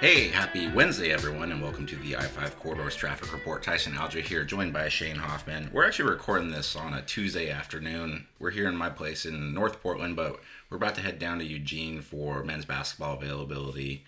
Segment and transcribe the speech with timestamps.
[0.00, 3.64] Hey, happy Wednesday, everyone, and welcome to the I 5 Corridors Traffic Report.
[3.64, 5.70] Tyson Alger here, joined by Shane Hoffman.
[5.72, 8.28] We're actually recording this on a Tuesday afternoon.
[8.38, 10.38] We're here in my place in North Portland, but
[10.70, 14.04] we're about to head down to Eugene for men's basketball availability.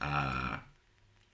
[0.00, 0.60] Uh,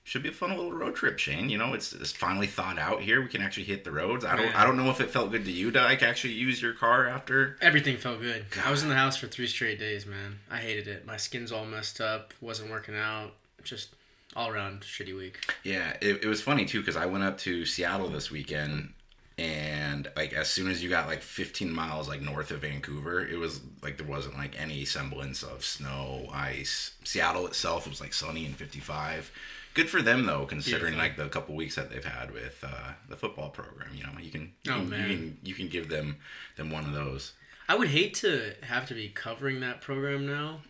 [0.03, 1.49] should be a fun little road trip, Shane.
[1.49, 3.23] You know, it's, it's finally thawed out here.
[3.23, 4.25] We can actually hit the roads.
[4.25, 4.57] I don't Man.
[4.57, 7.07] I don't know if it felt good to you to like actually use your car
[7.07, 7.59] after.
[7.61, 8.47] Everything felt good.
[8.65, 10.41] I was in the house for three straight days, man.
[10.51, 11.07] I hated it.
[11.07, 12.35] My skin's all messed up.
[12.41, 13.35] Wasn't working out.
[13.63, 13.95] Just
[14.37, 15.39] all around shitty week.
[15.65, 18.93] Yeah, it, it was funny too because I went up to Seattle this weekend,
[19.39, 23.39] and like as soon as you got like 15 miles like north of Vancouver, it
[23.39, 26.93] was like there wasn't like any semblance of snow, ice.
[27.05, 29.31] Seattle itself was like sunny and 55.
[29.73, 31.03] Good for them though, considering Beautiful.
[31.09, 33.91] like the couple weeks that they've had with uh, the football program.
[33.95, 35.11] You know, you can you, Oh, can, man.
[35.11, 36.17] you can you can give them
[36.57, 37.33] them one of those.
[37.69, 40.61] I would hate to have to be covering that program now.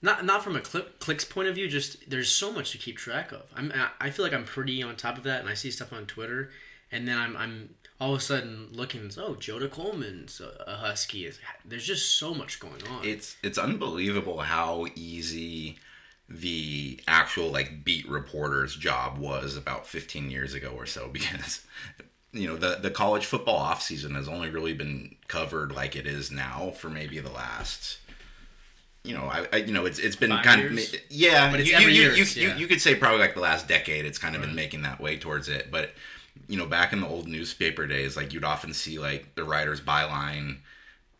[0.00, 1.68] Not not from a clip, clicks point of view.
[1.68, 3.42] Just there's so much to keep track of.
[3.56, 6.06] I'm I- feel like I'm pretty on top of that, and I see stuff on
[6.06, 6.50] Twitter,
[6.92, 9.10] and then I'm I'm all of a sudden looking.
[9.18, 11.26] Oh, Jonah Coleman's a, a Husky.
[11.26, 13.04] Is There's just so much going on.
[13.04, 15.78] it's it's unbelievable how easy
[16.28, 21.66] the actual like beat reporter's job was about 15 years ago or so because
[22.32, 26.30] you know the the college football offseason has only really been covered like it is
[26.30, 27.98] now for maybe the last
[29.08, 30.92] you know I, I you know it's it's been Five kind years?
[30.94, 33.20] of yeah But it's you, every you, year, you, it's- you, you could say probably
[33.20, 35.90] like the last decade it's kind of been making that way towards it but
[36.48, 39.80] you know back in the old newspaper days like you'd often see like the writer's
[39.80, 40.58] byline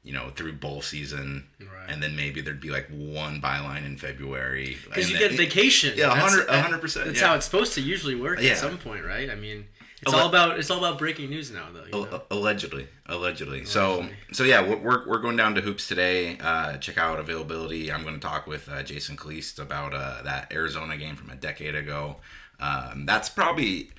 [0.05, 1.89] you know through bowl season Right.
[1.91, 5.95] and then maybe there'd be like one byline in february because you then- get vacation.
[5.97, 7.29] yeah That's- 100 100 percent That's yeah.
[7.29, 8.51] how it's supposed to usually work Yeah.
[8.53, 9.29] at some point, right?
[9.31, 9.67] I mean,
[10.03, 11.85] it's Alle- all about it's all about breaking news now, though.
[11.85, 12.13] You know?
[12.13, 13.65] Al- allegedly, allegedly.
[13.65, 16.39] So, so yeah, we're, we're, going down to hoops today.
[16.39, 17.91] Uh, check out availability.
[17.91, 21.35] I'm going to talk with uh, Jason Calliste about uh, that Arizona game from a
[21.35, 22.17] decade ago.
[22.61, 23.91] Um, that's probably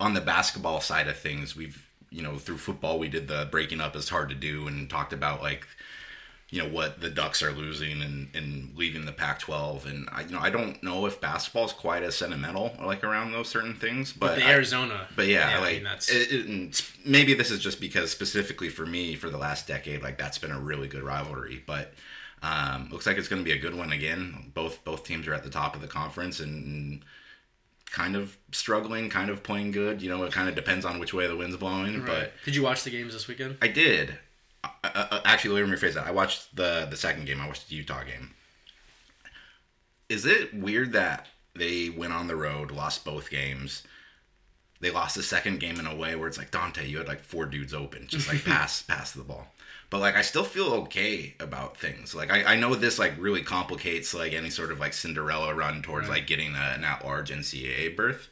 [0.00, 1.54] on the basketball side of things.
[1.54, 4.88] We've you know through football we did the breaking up is hard to do and
[4.88, 5.66] talked about like
[6.50, 10.30] you know what the Ducks are losing and, and leaving the Pac-12 and I you
[10.30, 14.12] know I don't know if basketball is quite as sentimental like around those certain things
[14.14, 17.60] but the I- Arizona, but yeah, I like mean, that's it, it- maybe this is
[17.60, 21.02] just because specifically for me for the last decade, like that's been a really good
[21.02, 21.62] rivalry.
[21.66, 21.92] But
[22.42, 24.52] um, looks like it's going to be a good one again.
[24.54, 27.02] Both both teams are at the top of the conference and
[27.90, 30.00] kind of struggling, kind of playing good.
[30.00, 32.04] You know, it kind of depends on which way the wind's blowing.
[32.04, 33.58] But did you watch the games this weekend?
[33.60, 34.18] I did.
[34.84, 36.06] I, I, actually, let me rephrase that.
[36.06, 37.40] I watched the the second game.
[37.40, 38.34] I watched the Utah game.
[40.08, 43.82] Is it weird that they went on the road, lost both games?
[44.80, 47.20] They lost the second game in a way where it's like Dante, you had like
[47.20, 49.48] four dudes open, just like pass pass the ball.
[49.90, 52.14] But like I still feel okay about things.
[52.14, 55.82] Like I, I know this like really complicates like any sort of like Cinderella run
[55.82, 58.28] towards like getting a, an at large NCAA berth.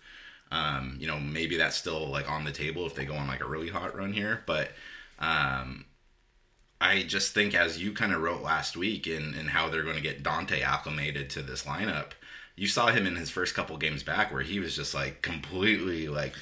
[0.53, 3.43] Um, you know, maybe that's still like on the table if they go on like
[3.43, 4.43] a really hot run here.
[4.47, 4.71] But
[5.19, 5.87] um,
[6.81, 9.97] I just think, as you kind of wrote last week, in, in how they're going
[9.97, 12.09] to get Dante acclimated to this lineup,
[12.55, 16.09] you saw him in his first couple games back where he was just like completely
[16.09, 16.35] like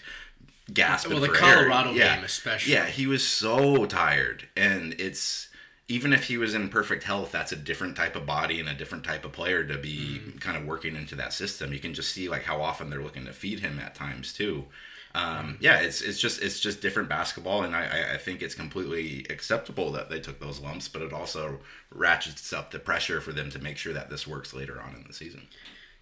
[0.73, 1.13] gasping.
[1.13, 1.55] Well, the for air.
[1.69, 2.17] Colorado Yeah.
[2.17, 2.73] game especially.
[2.73, 5.49] Yeah, he was so tired, and it's
[5.87, 8.75] even if he was in perfect health, that's a different type of body and a
[8.75, 10.39] different type of player to be Mm-hmm.
[10.39, 11.73] kind of working into that system.
[11.73, 14.65] You can just see like how often they're looking to feed him at times too.
[15.15, 19.25] Um, yeah, it's it's just it's just different basketball, and I, I- think it's completely
[19.31, 21.61] acceptable that they took those lumps, but it also
[21.93, 25.05] ratchets up the pressure for them to make sure that this works later on in
[25.07, 25.47] the season.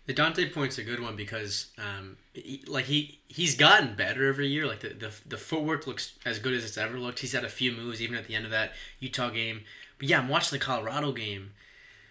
[0.06, 4.48] The Dante point's a good one because, um, he, like he he's gotten better every
[4.48, 4.66] year.
[4.66, 7.20] Like the, the the footwork looks as good as it's ever looked.
[7.20, 9.62] He's had a few moves even at the end of that Utah game.
[9.98, 11.52] But yeah, I'm watching the Colorado game,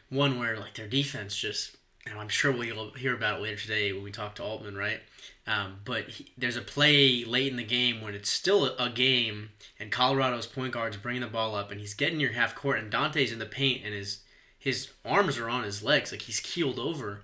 [0.09, 3.93] one where like their defense just, and I'm sure we'll hear about it later today
[3.93, 5.01] when we talk to Altman, right?
[5.51, 8.89] Um, but he, there's a play late in the game when it's still a, a
[8.89, 12.79] game, and Colorado's point guard's bringing the ball up, and he's getting near half court,
[12.79, 14.19] and Dante's in the paint, and his
[14.57, 17.23] his arms are on his legs, like he's keeled over.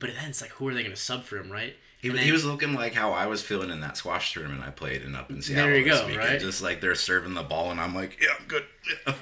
[0.00, 1.76] But then it's like, who are they going to sub for him, right?
[2.00, 4.70] He, And he was looking like how I was feeling in that squash tournament I
[4.70, 5.66] played in up in Seattle.
[5.66, 6.16] There you go, weekend.
[6.18, 6.40] right?
[6.40, 8.64] Just like they're serving the ball, and I'm like, yeah, I'm good.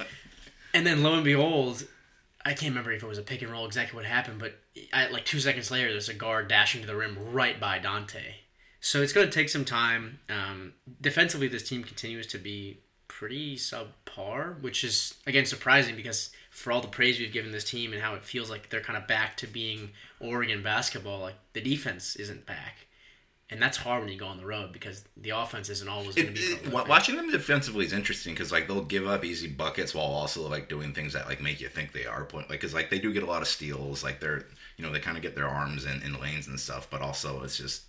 [0.72, 1.84] And then lo and behold,
[2.44, 4.58] I can't remember if it was a pick and roll exactly what happened, but
[4.92, 8.36] I, like two seconds later, there's a guard dashing to the rim right by Dante.
[8.80, 10.20] So it's going to take some time.
[10.30, 16.72] Um, defensively, this team continues to be pretty subpar, which is again surprising because for
[16.72, 19.06] all the praise we've given this team and how it feels like they're kind of
[19.06, 19.90] back to being
[20.20, 22.86] Oregon basketball, like the defense isn't back.
[23.50, 26.28] And that's hard when you go on the road because the offense isn't always going
[26.28, 26.40] to be.
[26.40, 30.48] it, watching them defensively is interesting because like they'll give up easy buckets while also
[30.48, 32.98] like doing things that like make you think they are point like because like they
[32.98, 34.44] do get a lot of steals like they're
[34.76, 37.42] you know they kind of get their arms in, in lanes and stuff but also
[37.42, 37.82] it's just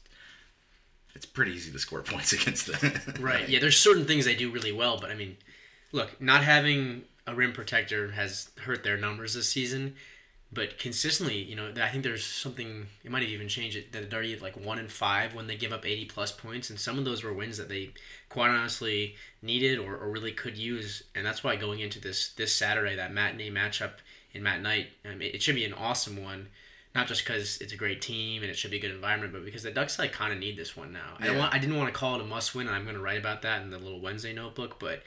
[1.14, 3.48] it's pretty easy to score points against them Right.
[3.48, 5.38] Yeah, there's certain things they do really well, but I mean,
[5.92, 9.96] look, not having a rim protector has hurt their numbers this season.
[10.54, 12.88] But consistently, you know, I think there's something.
[13.06, 15.56] It might have even changed it that they're at like one in five when they
[15.56, 17.92] give up 80 plus points, and some of those were wins that they
[18.28, 21.04] quite honestly needed or, or really could use.
[21.16, 23.94] And that's why going into this this Saturday, that matinee matchup
[24.34, 26.48] in Matt Knight, um, it, it should be an awesome one.
[26.94, 29.46] Not just because it's a great team and it should be a good environment, but
[29.46, 31.16] because the Ducks like kind of need this one now.
[31.18, 31.54] I don't want.
[31.54, 33.44] I didn't want to call it a must win, and I'm going to write about
[33.44, 34.78] that in the little Wednesday notebook.
[34.78, 35.02] But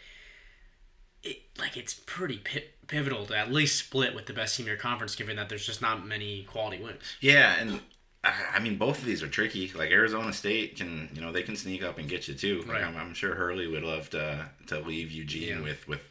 [1.24, 4.68] it like it's pretty pi- pivotal to at least split with the best team in
[4.68, 7.00] your conference, given that there's just not many quality wins.
[7.20, 7.80] yeah and
[8.22, 9.70] I I mean, both of these are tricky.
[9.74, 12.60] Like Arizona State can, you know, they can sneak up and get you too.
[12.60, 12.84] Like Right.
[12.84, 15.60] I'm, I'm sure Hurley would love to to leave Eugene Yeah.
[15.60, 16.00] with with.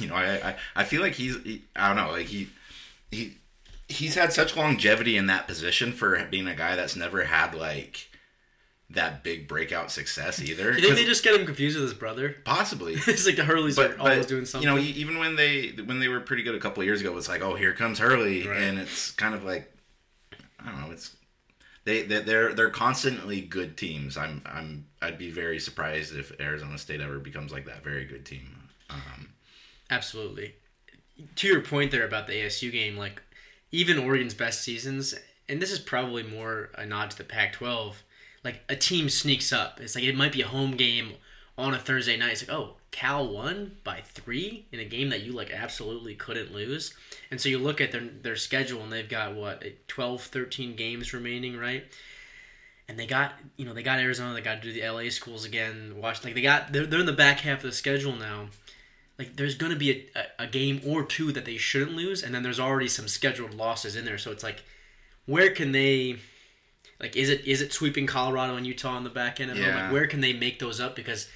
[0.00, 2.48] You know, I, I I feel like he's he, I don't know like he
[3.10, 3.34] he
[3.88, 8.08] he's had such longevity in that position for being a guy that's never had like
[8.90, 10.72] that big breakout success either.
[10.72, 12.36] You think they just get him confused with his brother?
[12.44, 12.94] possibly.
[13.06, 14.68] it's like the Hurleys But, are always but, doing something.
[14.68, 17.16] you know, even when they when they were pretty good a couple of years ago,
[17.16, 18.60] it's like, oh, here comes Hurley, Right.
[18.60, 19.72] and it's kind of like,
[20.60, 21.16] I don't know, it's
[21.84, 24.16] they they- they're they're constantly good teams.
[24.16, 28.24] I'm I'm I'd be very surprised if Arizona State ever becomes like that very good
[28.26, 28.68] team.
[28.90, 29.30] Um,
[29.90, 30.54] Absolutely.
[31.36, 33.22] To your point there about the ASU game, like
[33.72, 35.14] even Oregon's best seasons,
[35.48, 37.94] and this is probably more a nod to the Pac-12.
[38.44, 39.80] Like a team sneaks up.
[39.80, 41.14] It's like it might be a home game
[41.56, 42.32] on a Thursday night.
[42.32, 46.54] It's like, oh, Cal won by three in a game that you like absolutely couldn't
[46.54, 46.94] lose.
[47.30, 50.76] And so you look at their their schedule, and they've got what eh, 12, 13
[50.76, 51.84] games remaining, right?
[52.88, 55.44] and they got you know they got Arizona, they got to do the LA schools
[55.44, 55.94] again.
[55.96, 58.48] Watch like they got they're, they're in the back half of the schedule now.
[59.18, 62.42] Like there's gonna be a, a game or two that they shouldn't lose, and then
[62.42, 64.18] there's already some scheduled losses in there.
[64.18, 64.62] So it's like,
[65.26, 66.16] where can they?
[67.04, 69.50] Like is it is it sweeping Colorado and Utah on the back end?
[69.50, 69.58] Of?
[69.58, 69.84] Yeah.
[69.84, 70.96] Like where can they make those up?
[70.96, 71.28] Because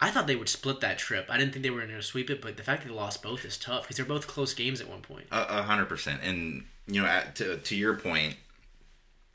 [0.00, 1.26] I thought they would split that trip.
[1.28, 3.24] I didn't think they were going to sweep it, but the fact that they lost
[3.24, 5.26] both is tough because they're both close games at one point.
[5.32, 6.20] A hundred percent.
[6.22, 8.36] And you know, at, to to your point,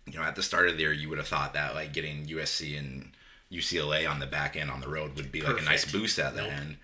[0.05, 2.25] you know, at the start of the year, you would have thought that like getting
[2.27, 3.11] USC and
[3.51, 6.35] UCLA on the back end on the road would be like a nice boost at
[6.35, 6.51] the Nope.
[6.53, 6.77] end.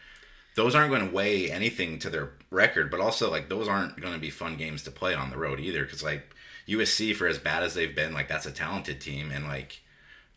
[0.55, 4.13] Those aren't going to weigh anything to their record, but also like those aren't going
[4.13, 5.85] to be fun games to play on the road either.
[5.85, 6.35] Because like
[6.67, 9.81] USC, for as bad as they've been, like that's a talented team, and like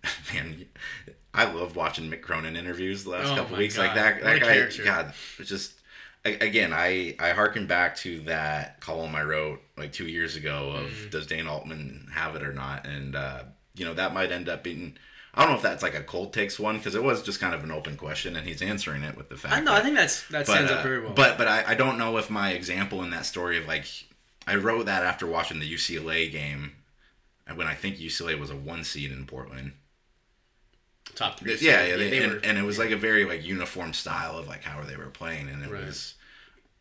[0.34, 0.66] man,
[1.34, 3.76] I love watching Mick Cronin interviews the last Oh couple weeks.
[3.78, 4.84] Like that, What that guy, character.
[4.84, 5.12] God,
[5.44, 5.74] just
[6.24, 10.86] again, I I harken back to that column I wrote like two years ago of
[10.90, 11.10] Mm-hmm.
[11.10, 13.42] does Dana Altman have it or not, and uh,
[13.74, 14.96] you know that might end up being.
[15.32, 17.54] I don't know if that's like a cold takes one because it was just kind
[17.54, 19.54] of an open question and he's answering it with the fact.
[19.54, 19.70] I know.
[19.72, 21.12] that- I think that's that but, stands uh, up very well.
[21.12, 23.84] But but I, I don't know if my example in that story of like
[24.50, 26.72] I wrote that after watching the UCLA game
[27.54, 29.72] when I think UCLA was a one seed in Portland.
[31.14, 31.56] top three.
[31.60, 32.40] Yeah, yeah, they, they and, were.
[32.44, 35.48] and it was like a very like uniform style of like how they were playing,
[35.48, 35.84] and it Right.
[35.84, 36.14] was,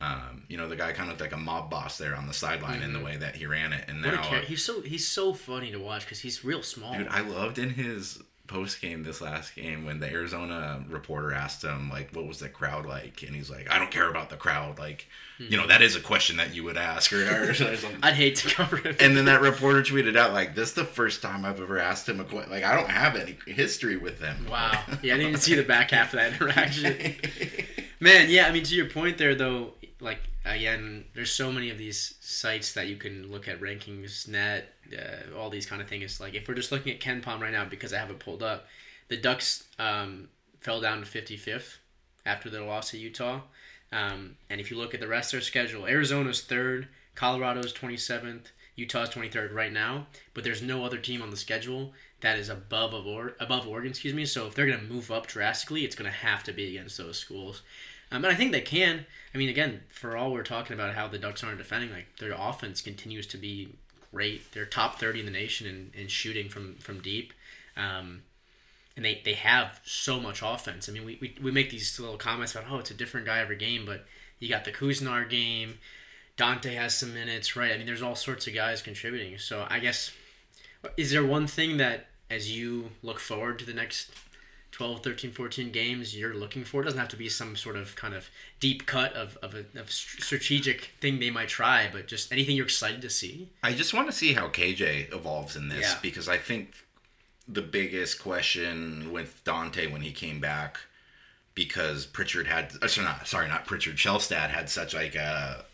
[0.01, 2.33] um, you know, the guy kind of looked like a mob boss there on the
[2.33, 4.15] sideline in the way that he ran it, and Mm-hmm.
[4.17, 6.93] What a now, he's so he's so funny to watch because he's real small.
[6.93, 11.63] dude, I loved in his post game this last game when the Arizona reporter asked
[11.63, 14.37] him like, what was the crowd like, and he's like, I don't care about the
[14.37, 15.07] crowd, like,
[15.37, 15.69] you know, hmm.
[15.69, 17.97] that is a question that you would ask, or, or something.
[18.03, 18.95] I'd hate to cover him.
[18.99, 22.09] And then that reporter tweeted out like, "This is the first time I've ever asked
[22.09, 22.51] him a question.
[22.51, 24.83] Like, I don't have any history with them." wow.
[25.01, 27.15] Yeah, I didn't even see the back half of that interaction.
[28.01, 31.77] Man, yeah, I mean to your point there though, like again, there's so many of
[31.77, 36.19] these sites that you can look at rankings, net, uh, all these kind of things.
[36.19, 38.67] Like if we're just looking at KenPom right now because I have it pulled up,
[39.09, 40.29] the Ducks um,
[40.59, 41.77] fell down to 55th
[42.25, 43.41] after their loss to Utah.
[43.91, 48.45] Um, and if you look at the rest of their schedule, Arizona's third, Colorado's 27th,
[48.75, 52.93] Utah's 23rd right now, but there's no other team on the schedule that is above
[52.93, 54.25] of or above Oregon, excuse me.
[54.25, 56.97] So if they're going to move up drastically, it's going to have to be against
[56.97, 57.61] those schools.
[58.11, 59.05] Um, and I think they can.
[59.33, 62.33] I mean, again, for all we're talking about how the Ducks aren't defending, like their
[62.37, 63.75] offense continues to be
[64.11, 64.51] great.
[64.53, 67.33] They're top 30 in the nation in, in shooting from from deep.
[67.77, 68.23] Um,
[68.99, 70.89] and they, they have so much offense.
[70.89, 73.39] I mean, we, we, we make these little comments about, oh, it's a different guy
[73.39, 74.05] every game, but
[74.39, 75.77] you got the Couisnard game.
[76.35, 77.71] Dante has some minutes, right?
[77.71, 79.37] I mean, there's all sorts of guys contributing.
[79.37, 80.11] So I guess,
[80.97, 84.11] is there one thing that, as you look forward to the next
[84.79, 86.81] 12, 13, 14 games, you're looking for?
[86.81, 88.29] It doesn't have to be some sort of kind of
[88.61, 92.63] deep cut of, of a of strategic thing they might try, but just anything you're
[92.65, 93.49] excited to see.
[93.61, 95.97] I just want to see how KJ evolves in this Yeah.
[96.01, 96.71] because I think
[97.45, 100.77] the biggest question with Dante when he came back
[101.55, 105.65] because Pritchard had uh, sorry not sorry not Pritchard Shelstad had such like a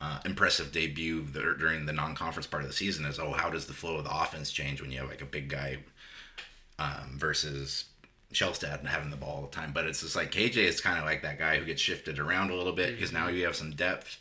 [0.00, 3.66] uh, impressive debut there during the non-conference part of the season is oh how does
[3.66, 5.76] the flow of the offense change when you have like a big guy
[6.78, 7.84] um, versus
[8.32, 10.98] Shelstad and having the ball all the time but it's just like KJ is kind
[10.98, 13.56] of like that guy who gets shifted around a little bit because now you have
[13.56, 14.18] some depth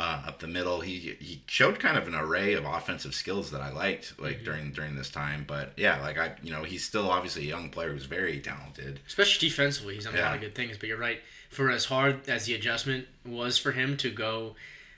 [0.00, 0.80] uh, up the middle.
[0.80, 4.44] He he showed kind of an array of offensive skills that I liked like mm-hmm.
[4.44, 5.44] during during this time.
[5.46, 9.00] But yeah, like I you know he's still obviously a young player who's very talented,
[9.06, 9.94] especially defensively.
[9.96, 10.22] He's done yeah.
[10.22, 10.78] a lot of good things.
[10.78, 11.20] But you're right.
[11.50, 14.54] For as hard as the adjustment was for him to go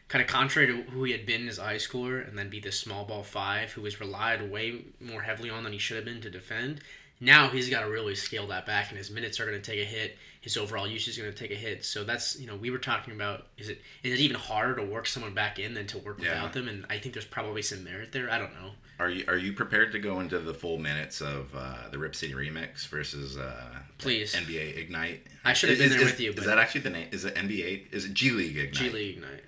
[0.09, 2.61] kind of contrary to who he had been as a high schooler and then be
[2.61, 6.05] this small ball five who was relied way more heavily on than he should have
[6.05, 6.81] been to defend.
[7.23, 9.81] Now he's got to really scale that back, and his minutes are going to take
[9.81, 11.85] a hit his overall usage is going to take a hit.
[11.85, 14.83] So that's you know we were talking about is it is it even harder to
[14.83, 16.31] work someone back in than to work yeah.
[16.31, 16.69] without them?
[16.69, 18.29] And I think there's probably some merit there.
[18.29, 18.73] I don't know.
[18.99, 22.17] Are you are you prepared to go into the full minutes of uh, the Rip
[22.17, 25.29] City remix versus uh, please NBA Ignite?
[25.45, 26.33] I should have been is, there is, with you.
[26.33, 27.09] Is that actually the name?
[27.13, 27.93] Is it NBA?
[27.93, 28.75] Is it G League Ignite?
[28.75, 29.45] G League Ignite.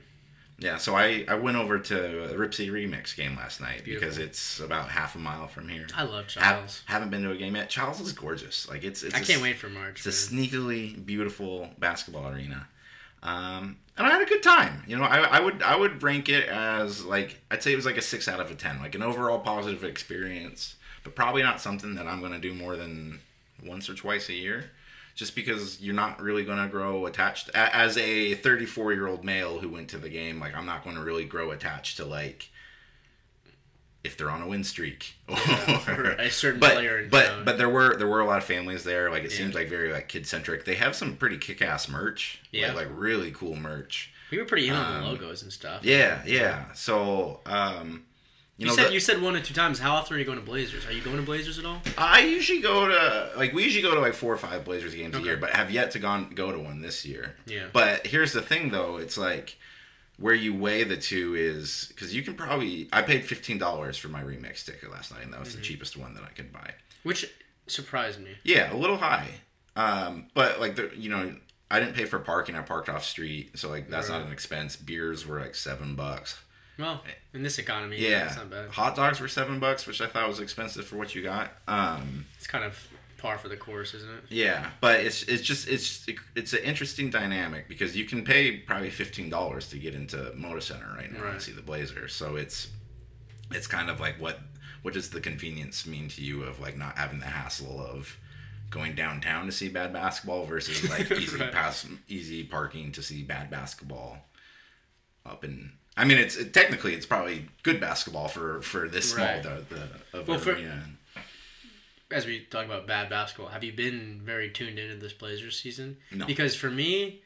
[0.58, 1.94] Yeah, so I, I went over to
[2.28, 4.08] the Rip City Remix game last night Beautiful.
[4.08, 5.86] because it's about half a mile from here.
[5.96, 6.82] I love Charles.
[6.86, 7.68] Have, not been to a game yet.
[7.68, 8.68] Charles is gorgeous.
[8.68, 10.06] Like it's, it's I can't wait for March.
[10.06, 10.40] It's man.
[10.40, 12.68] a sneakily beautiful basketball arena.
[13.22, 14.84] Um, and I had a good time.
[14.86, 17.86] You know, I, I would I would rank it as like I'd say it was
[17.86, 21.60] like a six out of a ten, like an overall positive experience, but probably not
[21.60, 23.20] something that I'm going to do more than
[23.64, 24.70] once or twice a year
[25.14, 29.60] just because you're not really going to grow attached as a 34 year old male
[29.60, 32.50] who went to the game like i'm not going to really grow attached to like
[34.04, 37.44] if they're on a win streak or a certain but, player but town.
[37.44, 39.38] but there were there were a lot of families there like it yeah.
[39.38, 42.68] seems like very like kid centric they have some pretty kick-ass merch yeah.
[42.68, 44.12] like, like really cool merch.
[44.30, 45.84] We were pretty in on the logos and stuff.
[45.84, 46.72] yeah yeah.
[46.74, 48.04] So um
[48.56, 49.80] you, you know, said the, you said one or two times.
[49.80, 50.86] How often are you going to Blazers?
[50.86, 51.80] Are you going to Blazers at all?
[51.98, 55.14] I usually go to like we usually go to like four or five Blazers games
[55.14, 55.22] okay.
[55.22, 57.34] a year, but have yet to gone go to one this year.
[57.46, 57.66] Yeah.
[57.72, 58.96] But here's the thing, though.
[58.98, 59.56] It's like
[60.18, 64.08] where you weigh the two is because you can probably I paid fifteen dollars for
[64.08, 65.58] my remix ticket last night, and that was mm-hmm.
[65.58, 66.74] the cheapest one that I could buy.
[67.02, 67.28] Which
[67.66, 68.30] surprised me.
[68.44, 69.28] Yeah, a little high.
[69.74, 71.34] Um, but like the you know
[71.70, 72.54] I didn't pay for parking.
[72.54, 74.18] I parked off street, so like that's right.
[74.18, 74.76] not an expense.
[74.76, 76.38] Beers were like seven bucks.
[76.78, 77.02] Well,
[77.32, 78.70] in this economy, yeah, yeah, it's not bad.
[78.70, 81.52] Hot dogs were seven bucks, which I thought was expensive for what you got.
[81.68, 82.88] Um, it's kind of
[83.18, 84.24] par for the course, isn't it?
[84.28, 88.90] Yeah, but it's it's just it's it's an interesting dynamic because you can pay probably
[88.90, 91.32] fifteen dollars to get into Moda Center right now right.
[91.32, 92.12] and see the Blazers.
[92.12, 92.68] So it's
[93.50, 94.40] it's kind of like what
[94.82, 98.18] what does the convenience mean to you of like not having the hassle of
[98.70, 101.52] going downtown to see bad basketball versus like easy right.
[101.52, 104.18] pass easy parking to see bad basketball
[105.24, 109.26] up in I mean, it's it, technically it's probably good basketball for for this small
[109.26, 109.42] right.
[109.42, 109.64] the,
[110.12, 110.82] the of well, arena.
[111.14, 115.60] For, as we talk about bad basketball, have you been very tuned into this Blazers
[115.60, 115.96] season?
[116.12, 116.26] No.
[116.26, 117.22] Because for me,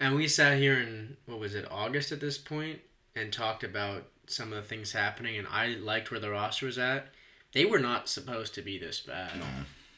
[0.00, 2.80] and we sat here in what was it August at this point
[3.14, 6.78] and talked about some of the things happening, and I liked where the roster was
[6.78, 7.08] at.
[7.52, 9.38] They were not supposed to be this bad.
[9.38, 9.46] No.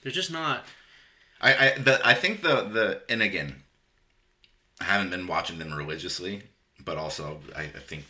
[0.02, 0.66] They're just not.
[1.40, 3.62] I I the I think the the and again,
[4.80, 6.42] I haven't been watching them religiously
[6.86, 8.04] but also I, I think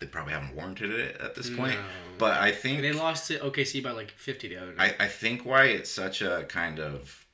[0.00, 1.74] they probably haven't warranted it at this point.
[1.74, 1.84] No.
[2.18, 4.96] But I think they lost to OKC by like fifty the other night.
[4.98, 7.24] I, I think why it's such a kind of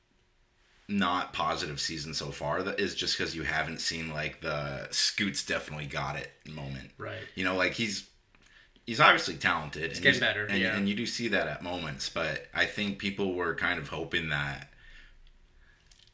[0.87, 5.43] not positive season so far that is just because you haven't seen like the Scoots
[5.43, 6.91] definitely got it moment.
[6.99, 7.17] Right.
[7.33, 8.07] You know, like he's
[8.85, 9.89] he's obviously talented.
[9.89, 10.45] He's and getting better.
[10.45, 10.75] And, yeah.
[10.75, 14.29] and you do see that at moments, but I think people were kind of hoping
[14.29, 14.69] that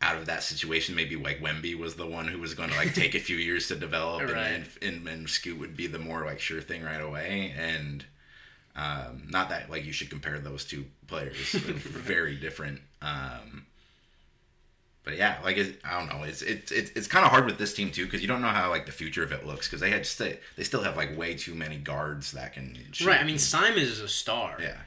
[0.02, 2.94] out of that situation, maybe like Wemby was the one who was going to like
[2.94, 4.38] take a few years to develop, right.
[4.38, 7.54] and, and and Scoot would be the more like sure thing right away.
[7.58, 8.06] And
[8.76, 12.82] um, not that like you should compare those two players, very different.
[13.02, 13.68] Um,
[15.04, 17.58] but yeah, like it, I don't know, it's it's it's, it's kind of hard with
[17.58, 19.82] this team too because you don't know how like the future of it looks because
[19.82, 22.78] they had st- they still have like way too many guards that can.
[23.04, 23.20] Right.
[23.20, 24.58] I mean, Simons is a star.
[24.60, 24.78] Yeah.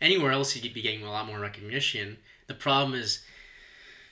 [0.00, 2.18] Anywhere else, he'd be getting a lot more recognition.
[2.48, 3.24] The problem is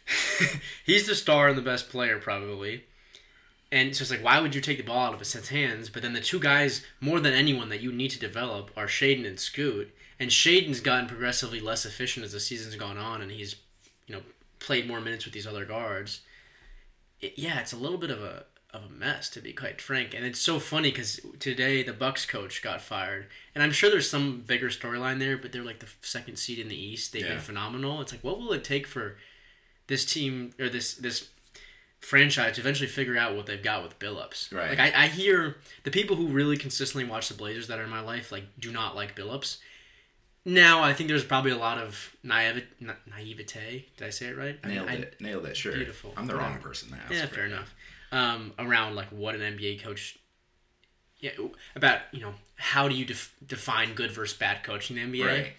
[0.85, 2.85] he's the star and the best player probably.
[3.75, 5.91] And so it's like, why would you take the ball out of a his hands?
[5.91, 9.27] But then the two guys, more than anyone that you need to develop, are Shaedon
[9.27, 9.93] and Scoot.
[10.21, 13.57] And Shaedon's gotten progressively less efficient as the season's gone on, and he's,
[14.07, 14.23] you know,
[14.61, 16.21] played more minutes with these other guards.
[17.21, 20.15] It, yeah, it's a little bit of a of a mess to be quite frank.
[20.15, 24.11] And it's so funny because today the Bucks coach got fired, and I'm sure there's
[24.11, 25.37] some bigger storyline there.
[25.37, 27.13] But they're like the second seed in the East.
[27.13, 27.31] They've yeah.
[27.31, 28.01] been phenomenal.
[28.01, 29.17] It's like, what will it take for
[29.87, 31.29] this team or this this
[32.01, 34.53] franchise to eventually figure out what they've got with Billups.
[34.53, 34.71] Right.
[34.79, 37.91] Like I, I hear the people who really consistently watch the Blazers that are in
[37.91, 39.59] my life like do not like Billups.
[40.45, 43.87] Now I think there's probably a lot of naive, na- naivete.
[43.97, 44.59] Did I say it right?
[44.63, 45.17] I mean, Nailed I- it.
[45.21, 45.57] Nailed it.
[45.57, 45.73] Sure.
[45.73, 46.13] Beautiful.
[46.17, 46.53] I'm the Whatever.
[46.53, 47.13] wrong person to ask.
[47.13, 47.57] Yeah, fair now.
[47.57, 47.75] enough.
[48.13, 50.19] Um, around like what an NBA coach,
[51.19, 51.31] yeah,
[51.75, 55.27] about you know how do you def- define good versus bad coaching in the NBA?
[55.27, 55.53] Right.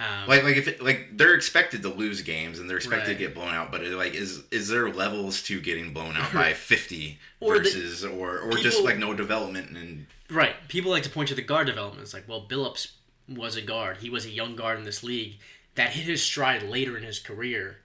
[0.00, 3.18] Um, Like, like if it, like they're expected to lose games and they're expected Right.
[3.18, 6.32] to get blown out, but it, like is is there levels to getting blown out
[6.32, 10.54] by 50 Or the- versus or or just like no development and Right.
[10.68, 12.02] People like to point to the guard development.
[12.02, 12.92] It's like, well, Billups
[13.28, 13.98] was a guard.
[13.98, 15.38] He was a young guard in this league
[15.74, 17.78] that hit his stride later in his career.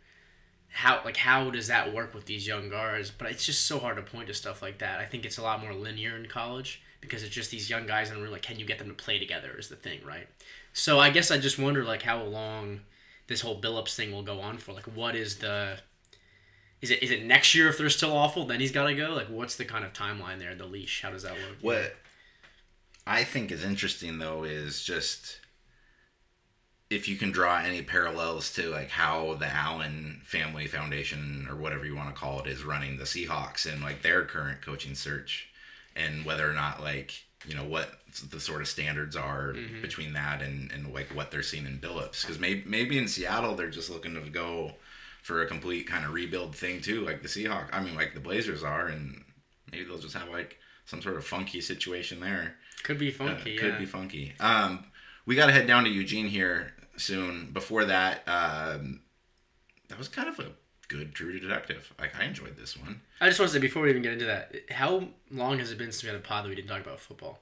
[0.70, 3.10] How like how does that work with these young guards?
[3.12, 5.00] But it's just so hard to point to stuff like that.
[5.00, 8.10] I think it's a lot more linear in college because it's just these young guys
[8.10, 10.28] and we're like, can you get them to play together is the thing, right?
[10.78, 12.82] So I guess I just wonder like how long
[13.28, 14.74] this whole Billups thing will go on for.
[14.74, 15.78] Like what is the
[16.82, 19.14] is it is it next year if they're still awful, then he's gotta go?
[19.14, 21.02] Like what's the kind of timeline there, the leash?
[21.02, 21.58] How does that work?
[21.62, 21.96] what
[23.08, 25.40] I think is interesting though is just
[26.90, 31.86] if you can draw any parallels to like how the Allen Family Foundation or whatever
[31.86, 35.48] you want to call it is running the Seahawks and like their current coaching search
[35.96, 37.90] and whether or not like you know what
[38.32, 39.82] the sort of standards are Mm-hmm.
[39.82, 43.56] between that and, and like what they're seeing in Billups because maybe maybe in Seattle
[43.56, 44.74] they're just looking to go
[45.24, 48.20] for a complete kind of rebuild thing too like the Seahawks I mean like the
[48.20, 49.24] Blazers are and
[49.72, 53.58] maybe they'll just have like some sort of funky situation there Could be uh, funky,
[53.58, 53.80] could yeah.
[53.80, 54.34] be funky.
[54.40, 54.86] Um,
[55.26, 57.50] we got to head down to Eugene here soon.
[57.52, 59.02] Before that, um,
[59.90, 60.52] that was kind of a
[60.88, 61.94] good True Detective.
[62.00, 63.02] Like I enjoyed this one.
[63.22, 65.78] I just want to say before we even get into that, how long has it
[65.78, 67.40] been since we had a pod that we didn't talk about football?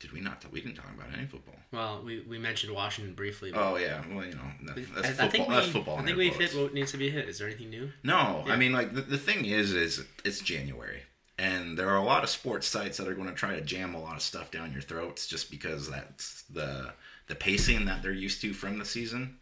[0.00, 0.40] Did we not?
[0.40, 1.54] Talk, we didn't talk about any football.
[1.70, 3.52] Well, we, we mentioned Washington briefly.
[3.52, 5.26] But Oh yeah, well you know that, that's I, football.
[5.26, 5.98] I think we, that's football.
[5.98, 7.28] I think we've hit what needs to be hit.
[7.28, 7.90] Is there anything new?
[8.02, 8.52] No, Yeah.
[8.52, 11.02] I mean like the, the thing is is it's January
[11.38, 13.94] and there are a lot of sports sites that are going to try to jam
[13.94, 16.92] a lot of stuff down your throats just because that's the
[17.28, 19.38] the pacing that they're used to from the season.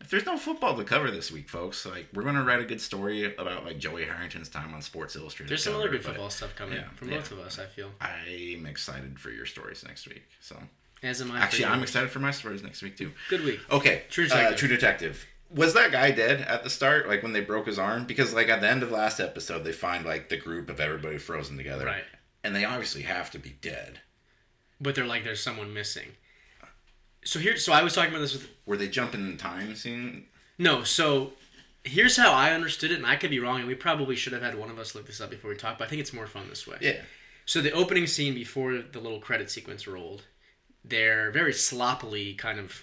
[0.00, 2.64] If there's no football to cover this week, folks, like we're going to write a
[2.64, 5.50] good story about like Joey Harrington's time on Sports Illustrated.
[5.50, 7.16] There's some other good football stuff coming yeah, from yeah.
[7.16, 7.58] both of us.
[7.58, 7.90] I feel.
[8.00, 10.22] I'm excited for your stories next week.
[10.40, 10.56] So
[11.02, 11.40] As am I.
[11.40, 13.12] actually, I'm excited for my stories next week too.
[13.28, 13.60] Good week.
[13.70, 14.58] Okay, True uh, Detective.
[14.58, 15.26] True Detective.
[15.54, 18.04] Was that guy dead at the start, like when they broke his arm?
[18.04, 21.18] Because like at the end of last episode, they find like the group of everybody
[21.18, 22.04] frozen together, Right.
[22.44, 24.00] And they obviously have to be dead.
[24.80, 26.12] But they're like, there's someone missing.
[27.24, 30.26] So here, so I was talking about this with Were they jumping in time scene?
[30.58, 30.82] no.
[30.84, 31.32] So
[31.84, 34.42] here's how I understood it, and I could be wrong, and we probably should have
[34.42, 35.78] had one of us look this up before we talk.
[35.78, 36.78] But I think it's more fun this way.
[36.80, 37.02] Yeah.
[37.46, 40.24] So the opening scene before the little credit sequence rolled,
[40.84, 42.82] they're very sloppily kind of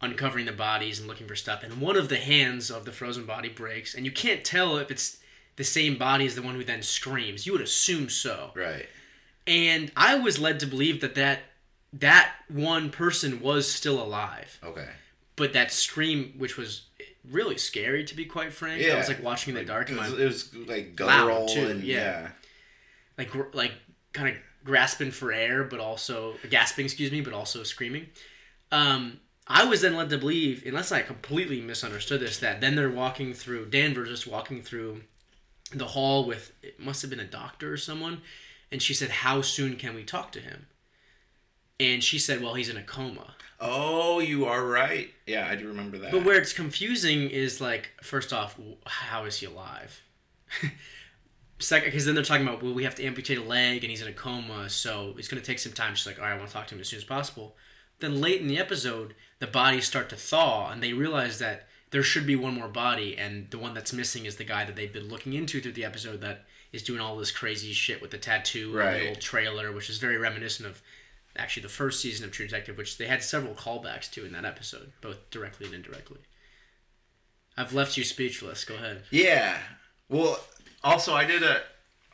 [0.00, 3.24] uncovering the bodies and looking for stuff, and one of the hands of the frozen
[3.26, 5.18] body breaks, and you can't tell if it's
[5.56, 7.46] the same body as the one who then screams.
[7.46, 8.52] You would assume so.
[8.54, 8.86] Right.
[9.46, 11.40] And I was led to believe that that
[11.92, 14.88] that one person was still alive, Okay.
[15.36, 16.82] but that scream, which was
[17.30, 18.94] really scary to be quite frank, yeah.
[18.94, 21.66] I was like watching in the dark, It was, it was like Loud, guttural too,
[21.68, 21.96] and yeah.
[22.22, 22.28] yeah.
[23.16, 23.72] like like
[24.12, 28.06] kind of grasping for air, but also gasping, excuse me, but also screaming.
[28.70, 32.90] Um, I was then led to believe, unless I completely misunderstood this, that then they're
[32.90, 35.02] walking through Danvers just walking through
[35.72, 38.20] the hall with it must have been a doctor or someone,
[38.70, 40.66] and she said, "How soon can we talk to him?"
[41.80, 45.10] And she said, "Well, he's in a coma." Oh, you are right.
[45.26, 46.12] Yeah, I do remember that.
[46.12, 50.00] But where it's confusing is like, first off, how is he alive?
[51.58, 54.00] Second, because then they're talking about, well, we have to amputate a leg and he's
[54.00, 55.96] in a coma, so it's going to take some time.
[55.96, 57.56] She's like, all right, I want to talk to him as soon as possible.
[57.98, 62.04] Then late in the episode, the bodies start to thaw and they realize that there
[62.04, 64.92] should be one more body, and the one that's missing is the guy that they've
[64.92, 68.18] been looking into through the episode that is doing all this crazy shit with the
[68.18, 70.82] tattoo and the old trailer, which is very reminiscent of
[71.38, 74.44] actually the first season of True Detective, which they had several callbacks to in that
[74.44, 76.18] episode, both directly and indirectly.
[77.56, 78.64] I've left you speechless.
[78.64, 79.04] Go ahead.
[79.10, 79.58] Yeah.
[80.08, 80.38] Well,
[80.84, 81.62] also I did a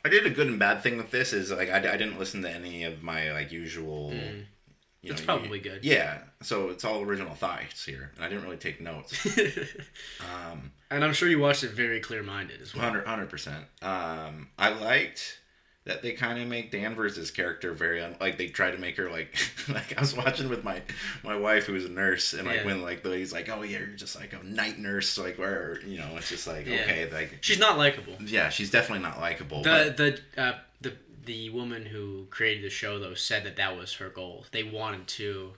[0.03, 2.41] I did a good and bad thing with this is like I, I didn't listen
[2.43, 4.13] to any of my like usual.
[4.13, 5.85] You That's know, probably good.
[5.85, 6.19] Yeah.
[6.41, 9.25] So it's all original thoughts here, and I didn't really take notes.
[10.19, 12.91] um, and I'm sure you watched it very clear minded as well.
[12.91, 13.65] 100 percent.
[13.83, 15.39] Um, I liked
[15.85, 19.09] that they kind of make Danvers' character very un- like they try to make her
[19.09, 19.35] like
[19.69, 20.81] like I was watching with my
[21.23, 22.65] my wife who's a nurse and like Yeah.
[22.65, 25.79] when like the he's like oh yeah you're just like a night nurse like where
[25.85, 26.81] you know it's just like Yeah.
[26.81, 28.13] okay like She's not likable.
[28.25, 30.93] yeah she's definitely not likable The the uh, the
[31.25, 34.45] the woman who created the show though said that that was her goal.
[34.51, 35.53] They wanted to.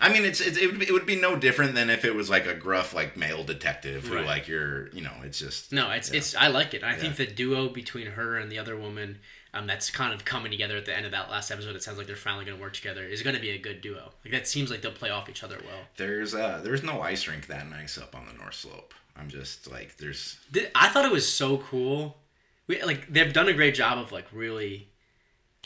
[0.00, 2.14] I mean, it's, it's it would be, it would be no different than if it
[2.14, 4.26] was like a gruff like male detective who Right.
[4.26, 6.18] like you're you know it's just No, it's Yeah.
[6.18, 6.34] it's.
[6.34, 6.82] I like it.
[6.82, 9.20] I think the duo between her and the other woman.
[9.56, 11.76] Um, that's kind of coming together at the end of that last episode.
[11.76, 13.04] It sounds like they're finally going to work together.
[13.04, 14.12] Is going to be a good duo.
[14.24, 15.80] Like that seems like they'll play off each other well.
[15.96, 18.94] There's uh there's no ice rink that nice up on the North Slope.
[19.16, 20.38] I'm just like there's
[20.74, 22.18] I thought it was so cool.
[22.66, 24.88] We like they've done a great job of like really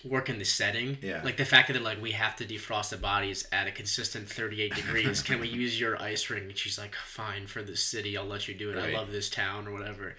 [0.04, 0.98] working the setting.
[1.02, 1.22] Yeah.
[1.24, 4.28] Like the fact that they're like we have to defrost the bodies at a consistent
[4.28, 5.22] 38 degrees.
[5.24, 6.44] Can we use your ice rink?
[6.44, 8.16] And she's like, fine for the city.
[8.16, 8.76] I'll let you do it.
[8.76, 8.94] Right.
[8.94, 10.14] I love this town or whatever.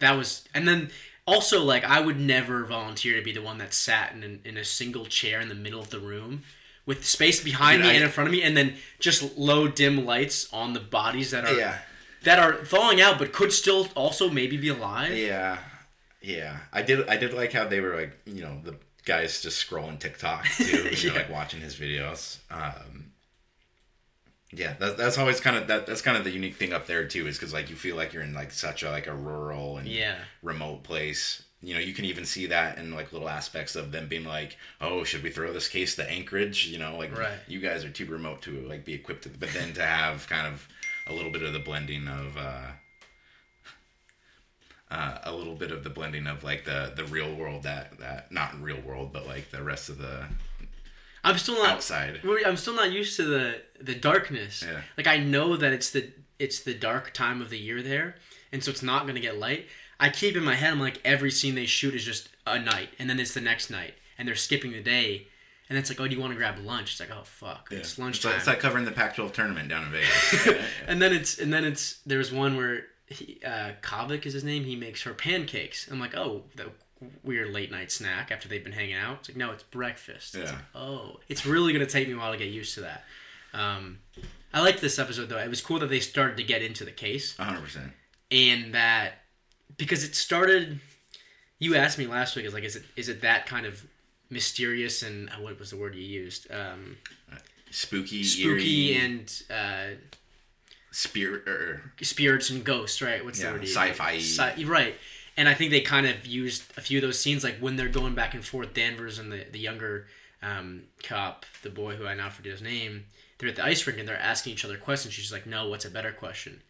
[0.00, 0.90] That was and then
[1.28, 4.64] also like I would never volunteer to be the one that sat in in a
[4.64, 6.42] single chair in the middle of the room.
[6.86, 9.68] With space behind Dude, me I- and in front of me, and then just low
[9.68, 11.78] dim lights on the bodies that are yeah
[12.22, 15.12] that are thawing out, but could still also maybe be alive.
[15.16, 15.58] yeah
[16.22, 16.56] yeah.
[16.72, 19.98] I did I did like how they were like you know the guys just scrolling
[19.98, 22.38] TikTok too, you know, like watching his videos.
[22.50, 23.07] Um,
[24.52, 25.86] yeah, that, that's always kind of that.
[25.86, 28.12] That's kind of the unique thing up there too, is because like you feel like
[28.12, 30.16] you're in like such a like a rural and Yeah.
[30.42, 31.42] remote place.
[31.60, 34.56] You know, you can even see that in like little aspects of them being like,
[34.80, 37.38] "Oh, should we throw this case to Anchorage?" You know, like Right.
[37.48, 39.24] you guys are too remote to like be equipped.
[39.24, 40.66] To, but then to have kind of
[41.06, 42.36] a little bit of the blending of.
[42.36, 42.66] uh
[44.90, 48.32] uh, a little bit of the blending of like the the real world that that
[48.32, 50.24] not real world but like the rest of the
[51.24, 54.64] I'm still not outside I'm still not used to the the darkness.
[54.66, 54.80] Yeah.
[54.96, 58.16] Like I know that it's the it's the dark time of the year there,
[58.52, 59.66] and so it's not gonna get light.
[60.00, 62.90] I keep in my head, I'm like every scene they shoot is just a night,
[62.98, 65.26] and then it's the next night, and they're skipping the day,
[65.68, 66.92] and it's like, oh, do you want to grab lunch?
[66.92, 68.30] It's like, oh fuck, it's It's lunchtime.
[68.30, 70.64] like, it's like covering the Pac-12 tournament down in Vegas.
[70.86, 74.64] and then it's and then it's there's one where he, uh, Kavik is his name.
[74.64, 75.88] He makes her pancakes.
[75.90, 76.70] I'm like, oh, the
[77.22, 79.18] weird late night snack after they've been hanging out.
[79.20, 80.34] It's like, no, it's breakfast.
[80.34, 80.56] It's Yeah.
[80.56, 83.04] like, oh, it's really gonna take me a while to get used to that.
[83.54, 83.98] Um,
[84.52, 85.38] I liked this episode though.
[85.38, 87.92] It was cool that they started to get into the case 100%.
[88.30, 89.22] and that
[89.76, 90.80] because it started.
[91.60, 92.46] You asked me last week.
[92.46, 93.84] Is like, is it is it that kind of
[94.30, 96.50] mysterious and uh, what was the word you used?
[96.52, 96.96] Um,
[97.70, 99.42] Spooky, spooky eerie, and.
[99.50, 99.96] Uh,
[100.90, 103.24] spirit er, spirits and ghosts, right?
[103.24, 103.68] What's Yeah, the word?
[103.68, 104.18] sci-fi.
[104.18, 104.96] Sci- right.
[105.38, 107.88] And I think they kind of used a few of those scenes, like when they're
[107.88, 110.08] going back and forth, Danvers and the, the younger
[110.42, 113.04] um, cop, the boy who I now forget his name,
[113.38, 115.14] they're at the ice rink and they're asking each other questions.
[115.14, 116.54] She's like, no, what's a better question?
[116.54, 116.62] And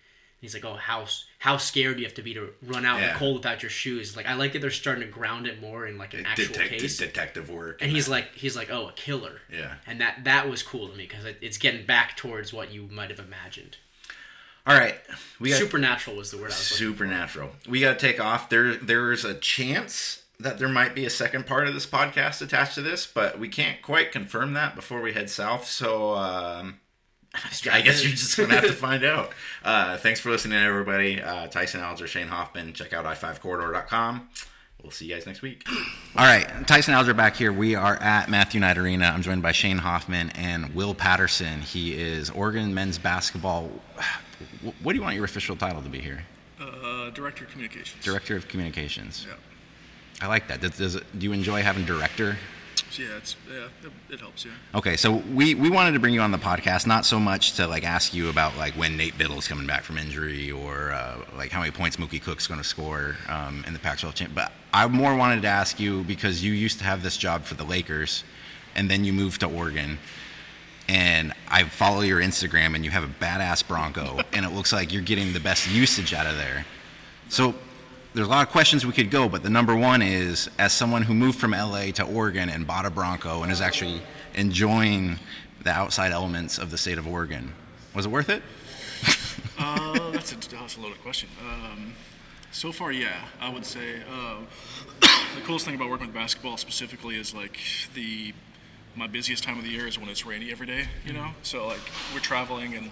[0.42, 1.06] he's like, oh, how,
[1.38, 3.70] how scared do you have to be to run out in the cold without your
[3.70, 4.14] shoes?
[4.18, 6.80] Like, I like that they're starting to ground it more in like an actual detective,
[6.80, 6.98] case.
[6.98, 7.80] detective work.
[7.80, 9.40] and he's like, he's like, oh, a killer.
[9.50, 9.76] Yeah.
[9.86, 12.82] And that, that was cool to me because it, it's getting back towards what you
[12.92, 13.78] might have imagined.
[14.68, 14.96] All right.
[15.40, 17.50] We got Supernatural was the word I was looking supernatural.
[17.68, 18.50] We got to take off.
[18.50, 22.74] There there's a chance that there might be a second part of this podcast attached
[22.74, 25.66] to this, but we can't quite confirm that before we head south.
[25.66, 26.80] So um
[27.70, 29.32] I guess you're just gonna have to find out.
[29.64, 31.20] Uh, thanks for listening, everybody.
[31.20, 32.72] Uh, Tyson Alger, Shane Hoffman.
[32.72, 34.28] Check out i5corridor.com.
[34.82, 35.66] We'll see you guys next week.
[36.16, 37.52] All right, Tyson Alger back here.
[37.52, 39.06] We are at Matthew Knight Arena.
[39.06, 41.60] I'm joined by Shane Hoffman and Will Patterson.
[41.60, 43.70] He is Oregon men's basketball.
[44.82, 46.24] What do you want your official title to be here?
[46.60, 48.04] Uh, director of communications.
[48.04, 49.26] Director of Communications.
[49.28, 49.34] Yeah.
[50.20, 50.60] I like that.
[50.60, 52.36] Does, does it, do you enjoy having director?
[52.96, 54.44] Yeah, it's yeah, it, it helps.
[54.44, 54.52] Yeah.
[54.74, 57.66] Okay, so we, we wanted to bring you on the podcast not so much to
[57.66, 61.50] like ask you about like when Nate Bittle's coming back from injury or uh, like
[61.50, 64.86] how many points Mookie Cook's going to score um, in the Pac-12 champ, but I
[64.88, 68.24] more wanted to ask you because you used to have this job for the Lakers,
[68.74, 69.98] and then you moved to Oregon,
[70.88, 74.92] and I follow your Instagram and you have a badass Bronco, and it looks like
[74.92, 76.64] you're getting the best usage out of there.
[77.28, 77.54] So
[78.14, 81.02] there's a lot of questions we could go, but the number one is as someone
[81.02, 84.00] who moved from LA to Oregon and bought a Bronco and is actually
[84.34, 85.18] enjoying
[85.62, 87.52] the outside elements of the state of Oregon,
[87.94, 88.42] was it worth it?
[89.58, 91.28] Uh, that's a that's a loaded question.
[91.42, 91.92] Um,
[92.50, 94.38] so far, yeah, I would say uh,
[95.00, 97.58] the coolest thing about working with basketball specifically is like
[97.94, 98.32] the
[98.98, 100.88] my busiest time of the year is when it's rainy every day.
[101.06, 101.80] You know, so like
[102.12, 102.90] we're traveling and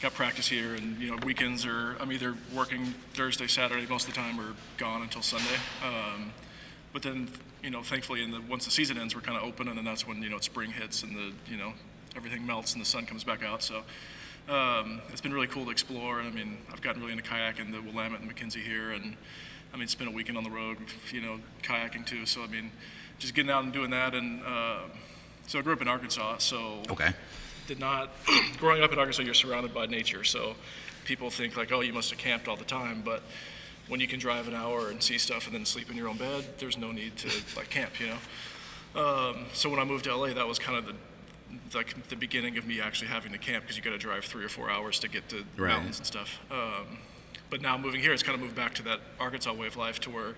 [0.00, 4.14] got practice here, and you know weekends are I'm either working Thursday, Saturday most of
[4.14, 5.56] the time, or gone until Sunday.
[5.84, 6.32] Um,
[6.92, 7.28] but then
[7.62, 9.84] you know, thankfully, in the once the season ends, we're kind of open, and then
[9.84, 11.72] that's when you know spring hits and the you know
[12.16, 13.62] everything melts and the sun comes back out.
[13.62, 13.82] So
[14.48, 16.20] um, it's been really cool to explore.
[16.20, 19.16] I mean, I've gotten really into kayaking, the Willamette and McKenzie here, and
[19.72, 20.78] I mean, spent a weekend on the road,
[21.12, 22.26] you know, kayaking too.
[22.26, 22.70] So I mean,
[23.18, 24.80] just getting out and doing that, and uh,
[25.48, 27.10] so I grew up in Arkansas, so Okay.
[27.66, 28.10] did not
[28.58, 30.54] growing up in Arkansas you're surrounded by nature so
[31.04, 33.22] people think like oh you must have camped all the time but
[33.88, 36.16] when you can drive an hour and see stuff and then sleep in your own
[36.18, 38.18] bed there's no need to like camp you know
[39.00, 40.94] um, so when I moved to LA that was kind of the
[41.74, 44.44] like the beginning of me actually having to camp because you got to drive three
[44.44, 45.68] or four hours to get to Right.
[45.70, 46.98] mountains and stuff um,
[47.50, 49.98] but now moving here it's kind of moved back to that Arkansas way of life
[50.00, 50.34] to where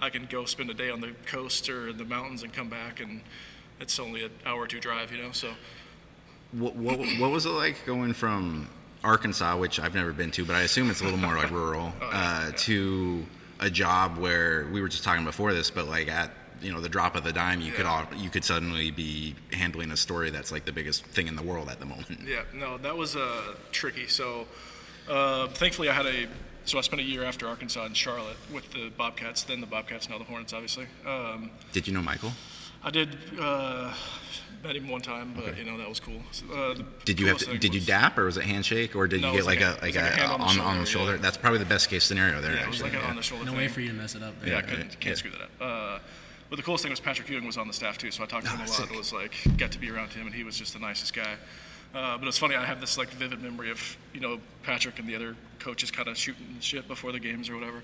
[0.00, 2.68] I can go spend a day on the coast or in the mountains and come
[2.68, 3.20] back, and
[3.80, 5.32] it's only an hour or two drive, you know.
[5.32, 5.50] So
[6.52, 8.68] What, what, what was it like going from
[9.02, 11.92] Arkansas, which I've never been to, but I assume it's a little more like rural,
[12.00, 13.26] uh, to
[13.60, 16.30] a job where we were just talking before this, but like at
[16.62, 19.90] you know the drop of the dime, you could all, you could suddenly be handling
[19.90, 22.20] a story that's like the biggest thing in the world at the moment.
[22.26, 24.06] Yeah, no, that was uh, tricky.
[24.06, 24.46] So,
[25.08, 26.26] uh, thankfully, I had a.
[26.66, 30.08] So I spent a year after Arkansas in Charlotte with the Bobcats, then the Bobcats,
[30.08, 30.86] now the Hornets, obviously.
[31.06, 32.32] Um, Did you know Michael?
[32.82, 33.92] I did uh,
[34.62, 36.22] met him one time, but you know that was cool.
[36.52, 36.74] Uh,
[37.04, 39.28] Did you have to, thing did you dap or was it handshake or did No,
[39.28, 40.38] you get was like, like a a- like it was like a a, hand on
[40.40, 41.12] the on, on the shoulder, shoulder?
[41.16, 41.22] yeah.
[41.22, 42.54] That's probably the best case scenario there.
[42.54, 42.90] Yeah, it was actually.
[42.90, 43.10] like an yeah.
[43.10, 43.60] on the shoulder No thing.
[43.60, 44.38] way for you to mess it up.
[44.40, 44.50] There.
[44.52, 44.96] Yeah, I couldn't, yeah.
[45.00, 45.50] can't screw that up.
[45.60, 45.98] Uh,
[46.50, 48.44] but the coolest thing was Patrick Ewing was on the staff too, so I talked
[48.46, 48.74] to him a Oh, lot.
[48.76, 48.90] sick.
[48.90, 51.36] It was like got to be around him, and he was just the nicest guy.
[51.94, 55.08] Uh, but it's funny, I have this like vivid memory of you know Patrick and
[55.08, 57.82] the other coaches kind of shooting shit before the games or whatever,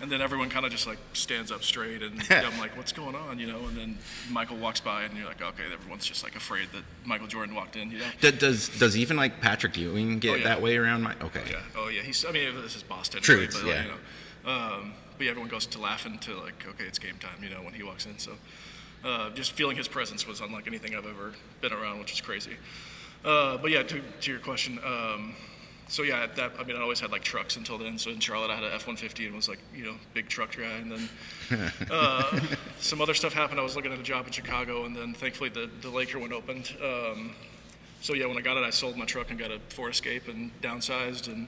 [0.00, 3.14] and then everyone kind of just like stands up straight, and I'm like, what's going
[3.14, 3.58] on, you know?
[3.66, 3.98] And then
[4.30, 7.76] Michael walks by, and you're like, okay, everyone's just like afraid that Michael Jordan walked
[7.76, 8.06] in, you know?
[8.22, 10.44] D- Does does even like Patrick Ewing get Oh, yeah.
[10.44, 11.14] that way around my?
[11.22, 11.42] Okay.
[11.50, 11.60] Yeah.
[11.76, 12.00] Oh yeah.
[12.02, 12.24] He's.
[12.24, 13.20] I mean, this is Boston.
[13.20, 13.50] True, Right?
[13.52, 13.82] But, like, yeah.
[13.84, 17.42] you know, um, but yeah, everyone goes to laughing to like, okay, it's game time.
[17.42, 18.18] You know, when he walks in.
[18.18, 18.32] So,
[19.04, 22.56] uh, just feeling his presence was unlike anything I've ever been around, which was crazy.
[23.24, 24.78] Uh, but yeah, to, to your question.
[24.84, 25.34] Um,
[25.88, 27.98] so yeah, at that I mean, I always had like trucks until then.
[27.98, 30.64] So in Charlotte, I had a F-150 and was like, you know, big truck guy.
[30.64, 32.40] And then uh,
[32.78, 33.60] some other stuff happened.
[33.60, 36.32] I was looking at a job in Chicago, and then thankfully the the Laker one
[36.32, 36.74] opened.
[36.82, 37.34] Um,
[38.00, 40.28] so yeah, when I got it, I sold my truck and got a Ford Escape
[40.28, 41.46] and downsized and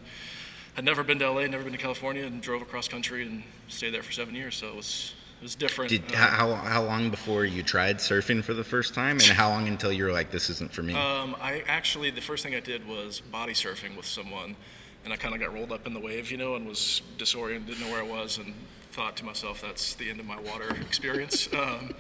[0.75, 3.95] had never been to LA, never been to California, and drove across country and stayed
[3.95, 4.57] there for seven years.
[4.57, 5.91] So it was was different.
[5.91, 9.51] Did Uh, how how long before you tried surfing for the first time, and how
[9.51, 10.95] long until you were like, this isn't for me?
[10.95, 14.57] Um, I actually the first thing I did was body surfing with someone,
[15.05, 17.69] and I kind of got rolled up in the wave, you know, and was disoriented,
[17.69, 18.55] didn't know where I was, and
[18.91, 21.53] thought to myself, that's the end of my water experience.
[21.53, 21.95] um,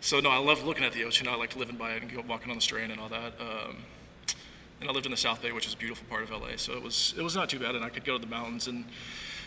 [0.00, 1.26] so no, I love looking at the ocean.
[1.26, 3.32] I liked living by it and go walking on the strand and all that.
[3.40, 3.78] Um,
[4.80, 6.56] and I lived in the South Bay, which is a beautiful part of LA.
[6.56, 8.68] So it was it was not too bad, and I could go to the mountains
[8.68, 8.84] and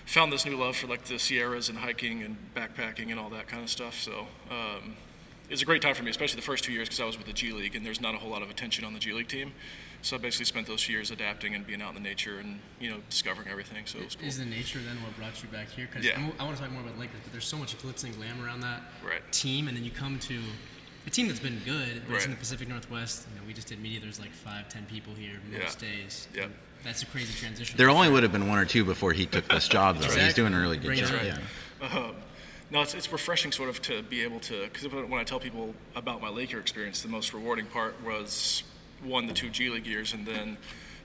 [0.05, 3.47] found this new love for like the Sierras and hiking and backpacking and all that
[3.47, 3.99] kind of stuff.
[3.99, 4.95] So um,
[5.47, 7.17] it was a great time for me, especially the first two years because I was
[7.17, 9.13] with the G League, and there's not a whole lot of attention on the G
[9.13, 9.53] League team.
[10.01, 12.89] So I basically spent those years adapting and being out in the nature and you
[12.89, 13.85] know discovering everything.
[13.85, 14.27] So it was cool.
[14.27, 15.87] Is the nature then what brought you back here?
[15.89, 16.19] Because Yeah.
[16.39, 18.59] I want to talk more about Lakers, but there's so much glitz and glam around
[18.61, 19.21] that Right.
[19.31, 20.39] team, and then you come to
[21.07, 23.27] a team that's been good, but it's in the Pacific Northwest.
[23.33, 23.99] You know, we just did media.
[24.01, 25.89] There's like five, ten people here most Yeah.
[25.89, 26.27] days.
[26.33, 26.51] Yep.
[26.83, 27.77] And That's a crazy transition.
[27.77, 30.09] there only would have been one or two before he took this job, though.
[30.13, 31.11] He's doing a really good Bring job.
[31.13, 31.25] on.
[31.25, 31.97] Yeah.
[31.97, 32.15] Um,
[32.71, 35.73] no, it's, it's refreshing sort of to be able to, because when I tell people
[35.95, 38.63] about my Laker experience, the most rewarding part was
[39.01, 40.57] one, the two G League years, and then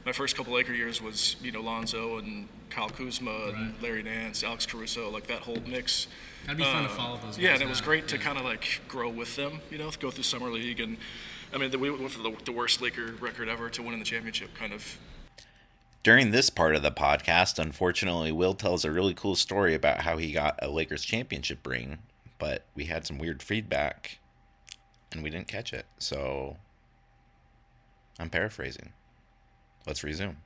[0.05, 4.43] my first couple Laker years was, you know, Lonzo and Kyle Kuzma and Larry Nance,
[4.43, 6.09] Alex Caruso, like that whole mix.
[6.47, 7.39] That'd be fun to Uh, follow those.
[7.39, 7.87] Yeah, guys and it was now.
[7.87, 10.97] great to kind of like grow with them, you know, go through summer league, and
[11.55, 14.55] I mean, we went for the, the worst Laker record ever to winning the championship,
[14.55, 14.99] kind of
[16.09, 20.17] During this part of the podcast, unfortunately, Will tells a really cool story about how
[20.17, 21.99] he got a Lakers championship ring,
[22.39, 24.19] but we had some weird feedback
[25.13, 25.85] and we didn't catch it.
[25.99, 26.57] So
[28.19, 28.95] I'm paraphrasing.
[29.87, 30.39] Let's resume.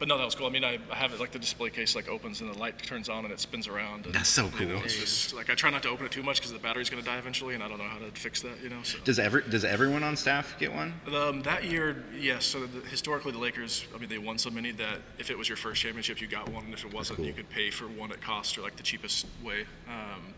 [0.00, 0.46] But no, that was cool.
[0.46, 2.78] I mean, I, I have it like the display case like opens and the light
[2.82, 4.06] turns on and it spins around.
[4.06, 4.84] And, That's so You know, cool.
[4.84, 7.02] it's just like I try not to open it too much because the battery's going
[7.02, 8.62] to die eventually, and I don't know how to fix that.
[8.62, 8.98] You know, so.
[9.04, 10.94] Does ever does everyone on staff get one?
[11.14, 12.46] Um, that year, yes.
[12.46, 15.48] So the, historically, the Lakers, I mean, they won so many that if it was
[15.50, 17.26] your first championship, you got one, and if it wasn't, cool.
[17.26, 19.66] you could pay for one at cost or like the cheapest way.
[19.86, 20.34] Um,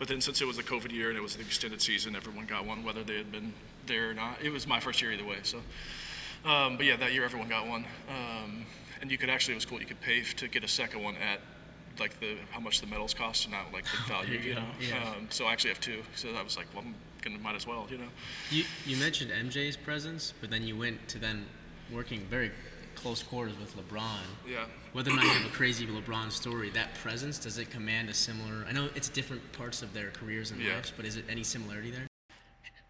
[0.00, 2.46] but then since it was the COVID year and it was the extended season, everyone
[2.46, 3.52] got one, whether they had been
[3.86, 4.42] there or not.
[4.42, 5.38] It was my first year either way.
[5.44, 5.58] So,
[6.44, 8.66] um, but yeah, that year everyone got one, um,
[9.00, 9.80] and you could actually it was cool.
[9.80, 11.40] You could pay to get a second one at
[11.98, 14.54] like the how much the medals cost and not like the value, There you you
[14.54, 14.66] know.
[14.80, 15.10] yeah.
[15.16, 16.02] Um, so I actually have two.
[16.14, 18.08] So I was like, well, I'm gonna might as well, you know.
[18.50, 21.46] You you mentioned MJ's presence, but then you went to then
[21.92, 22.50] working very
[22.94, 24.20] close quarters with LeBron.
[24.48, 24.64] Yeah.
[24.92, 28.14] Whether or not you have a crazy LeBron story, that presence does it command a
[28.14, 28.64] similar?
[28.68, 30.76] I know it's different parts of their careers and Yeah.
[30.76, 32.06] lives, but is it any similarity there?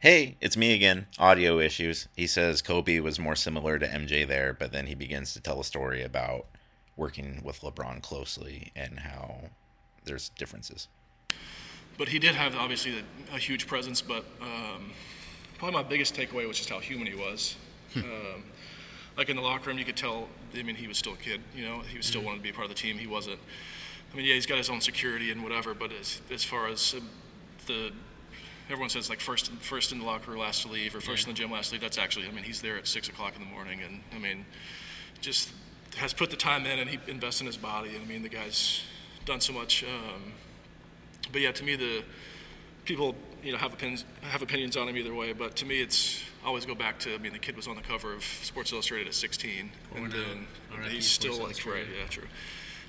[0.06, 1.08] Hey, it's me again.
[1.18, 2.06] Audio issues.
[2.14, 5.58] He says Kobe was more similar to MJ there, but then he begins to tell
[5.58, 6.46] a story about
[6.96, 9.50] working with LeBron closely and how
[10.04, 10.86] there's differences.
[11.98, 13.02] But he did have obviously
[13.34, 14.00] a, huge presence.
[14.00, 14.92] But um,
[15.58, 17.56] probably my biggest takeaway was just how human he was.
[17.96, 18.44] um,
[19.18, 20.28] like in the locker room, you could tell.
[20.56, 21.40] I mean, he was still a kid.
[21.52, 22.96] You know, he was still wanted to be a part of the team.
[22.96, 23.40] He wasn't.
[24.12, 25.74] I mean, yeah, he's got his own security and whatever.
[25.74, 27.10] But as as far as um,
[27.66, 27.90] the
[28.66, 31.32] everyone says like first first in the locker room, last to leave, or first in
[31.32, 31.82] the gym, last to leave.
[31.82, 32.26] That's actually.
[32.26, 34.44] I mean, he's there at six o'clock in the morning, and I mean,
[35.20, 35.50] just
[35.96, 37.90] has put the time in, and he invests in his body.
[37.94, 38.82] And I mean, the guy's
[39.24, 39.84] done so much.
[39.84, 40.32] Um,
[41.32, 42.04] but yeah, to me the
[42.84, 45.32] people you know have opinions have opinions on him either way.
[45.32, 47.76] But to me, it's I always go back to I mean the kid was on
[47.76, 51.84] the cover of Sports Illustrated at 16, Or and then RIP he's still like right,
[51.98, 52.24] yeah, true.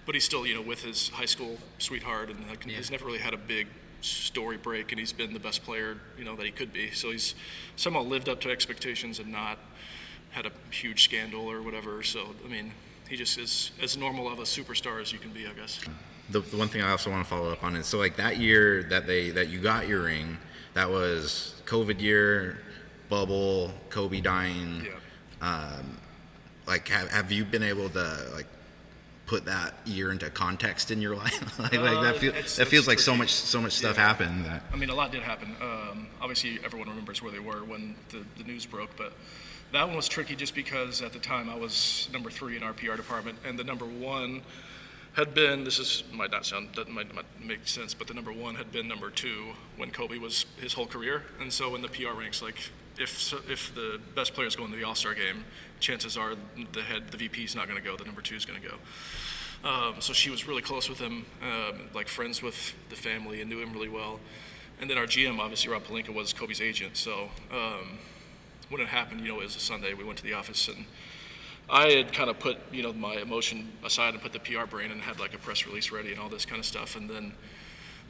[0.06, 2.78] But he's still you know with his high school sweetheart, and like, Yeah.
[2.78, 3.68] he's never really had a big
[4.08, 6.92] story break, and he's been the best player you know that he could be.
[6.92, 7.36] So he's
[7.76, 9.58] somehow lived up to expectations and not
[10.32, 12.04] had a huge scandal or whatever.
[12.04, 12.72] So I mean.
[13.10, 15.80] He just is as normal of a superstar as you can be, I guess.
[16.30, 18.36] the, the one thing I also want to follow up on is so like that
[18.38, 20.38] year that they that you got your ring,
[20.74, 22.60] that was COVID year,
[23.08, 24.86] bubble, Kobe dying.
[25.42, 25.48] Yeah.
[25.80, 25.98] Um,
[26.66, 28.48] like have have you been able to like
[29.28, 31.60] put that year into context in your life?
[31.60, 34.08] like, like Uh, that feel, it's- that feels like so much so much stuff Yeah.
[34.08, 35.56] happened that I mean, a lot did happen.
[35.62, 39.14] Um, obviously, everyone remembers where they were when the, the news broke, but
[39.74, 42.74] that one was tricky just because at the time I was number three in our
[42.74, 44.42] PR department, and the number one
[45.14, 45.66] had been.
[45.66, 48.72] This is might not sound that might not make sense, but the number one had
[48.72, 52.42] been number two when Kobe was his whole career, and so in the PR ranks,
[52.42, 55.44] like if if the best players go into the All Star game,
[55.80, 56.36] chances are
[56.74, 58.68] the head the VP is not going to go, the number two is going to
[58.68, 58.76] go.
[59.64, 63.50] Um, so she was really close with him, um, like friends with the family, and
[63.50, 64.20] knew him really well.
[64.80, 66.96] And then our GM, obviously Rob Pelinka, was Kobe's agent.
[66.98, 67.98] So um,
[68.70, 69.94] when it happened, you know, it was a Sunday.
[69.94, 70.86] We went to the office, and
[71.70, 74.92] I had kind of put, you know, my emotion aside and put the PR brain
[74.92, 76.96] and had like a press release ready and all this kind of stuff.
[76.96, 77.34] And then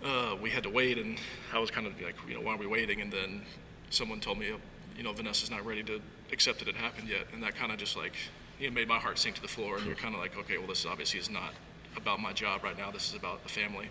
[0.03, 1.17] uh, we had to wait, and
[1.53, 2.99] I was kind of like, you know, why are we waiting?
[2.99, 3.43] And then
[3.89, 4.53] someone told me,
[4.97, 7.77] you know, Vanessa's not ready to accept that it happened yet, and that kind of
[7.77, 8.13] just like,
[8.59, 9.77] you know, made my heart sink to the floor.
[9.77, 11.53] And you're kind of like, okay, well, this obviously is not
[11.95, 12.91] about my job right now.
[12.91, 13.89] This is about the family.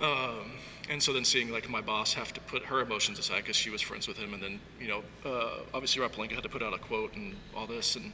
[0.00, 0.52] Um,
[0.90, 3.70] and so then seeing like my boss have to put her emotions aside because she
[3.70, 6.74] was friends with him, and then you know, uh, obviously Rob had to put out
[6.74, 8.12] a quote and all this, and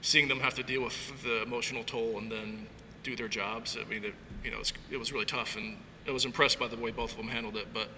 [0.00, 2.66] seeing them have to deal with the emotional toll and then
[3.02, 3.76] do their jobs.
[3.80, 5.76] I mean, it, you know, it's, it was really tough, and
[6.08, 7.68] I was impressed by the way both of them handled it.
[7.72, 7.88] But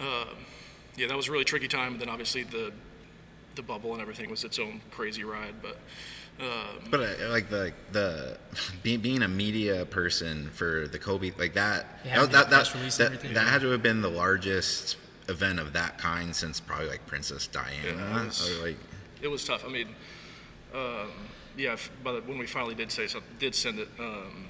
[0.00, 0.26] uh,
[0.96, 1.92] yeah, that was a really tricky time.
[1.92, 2.72] And then obviously the
[3.54, 5.54] the bubble and everything was its own crazy ride.
[5.62, 5.76] But
[6.40, 8.38] um, But uh, like the the
[8.82, 13.34] being, being a media person for the Kobe like that Yeah, that that, that, that,
[13.34, 14.96] that had to have been the largest
[15.28, 18.76] event of that kind since probably like Princess Yeah, Diana it was- or like
[19.20, 19.64] it was tough.
[19.64, 19.86] I mean,
[20.74, 21.08] um,
[21.56, 21.74] yeah.
[21.74, 23.88] if- By the, when we finally did say something, did send it.
[24.00, 24.46] Um,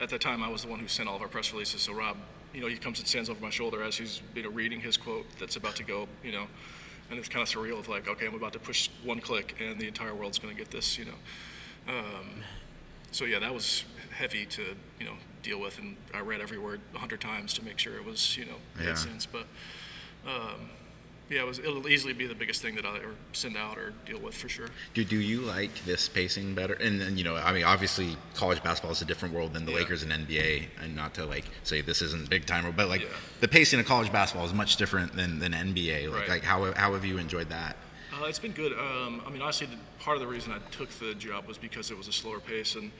[0.00, 1.82] at that time, I was the one who sent all of our press releases.
[1.82, 2.16] So Rob,
[2.56, 4.96] you know, he comes and stands over my shoulder as he's you know reading his
[4.96, 6.08] quote that's about to go.
[6.24, 6.46] You know,
[7.10, 7.78] and it's kind of surreal.
[7.78, 10.58] Of like, okay, I'm about to push one click, and the entire world's going to
[10.58, 10.98] get this.
[10.98, 11.18] You know.
[11.88, 12.42] Um,
[13.12, 13.84] so yeah, that was
[14.16, 14.62] heavy to
[14.98, 17.94] you know deal with, and I read every word a hundred times to make sure
[17.96, 18.94] it was you know made Yeah.
[18.94, 19.26] sense.
[19.26, 19.46] But
[20.26, 20.70] um,
[21.28, 23.92] yeah, it was, it'll easily be the biggest thing that I ever send out or
[24.04, 24.68] deal with for sure.
[24.94, 26.74] Do, do you like this pacing better?
[26.74, 29.72] And then, you know, I mean, obviously, college basketball is a different world than the
[29.72, 29.78] Yeah.
[29.78, 30.66] Lakers and NBA.
[30.80, 33.08] And not to like say this isn't big time, but like Yeah.
[33.40, 36.08] the pacing of college basketball is much different than, than NBA.
[36.08, 36.28] Like, Right.
[36.28, 37.76] like how, how have you enjoyed that?
[38.18, 38.72] Uh, it's been good.
[38.72, 41.90] Um, I mean, honestly, the, part of the reason I took the job was because
[41.90, 42.90] it was a slower pace, and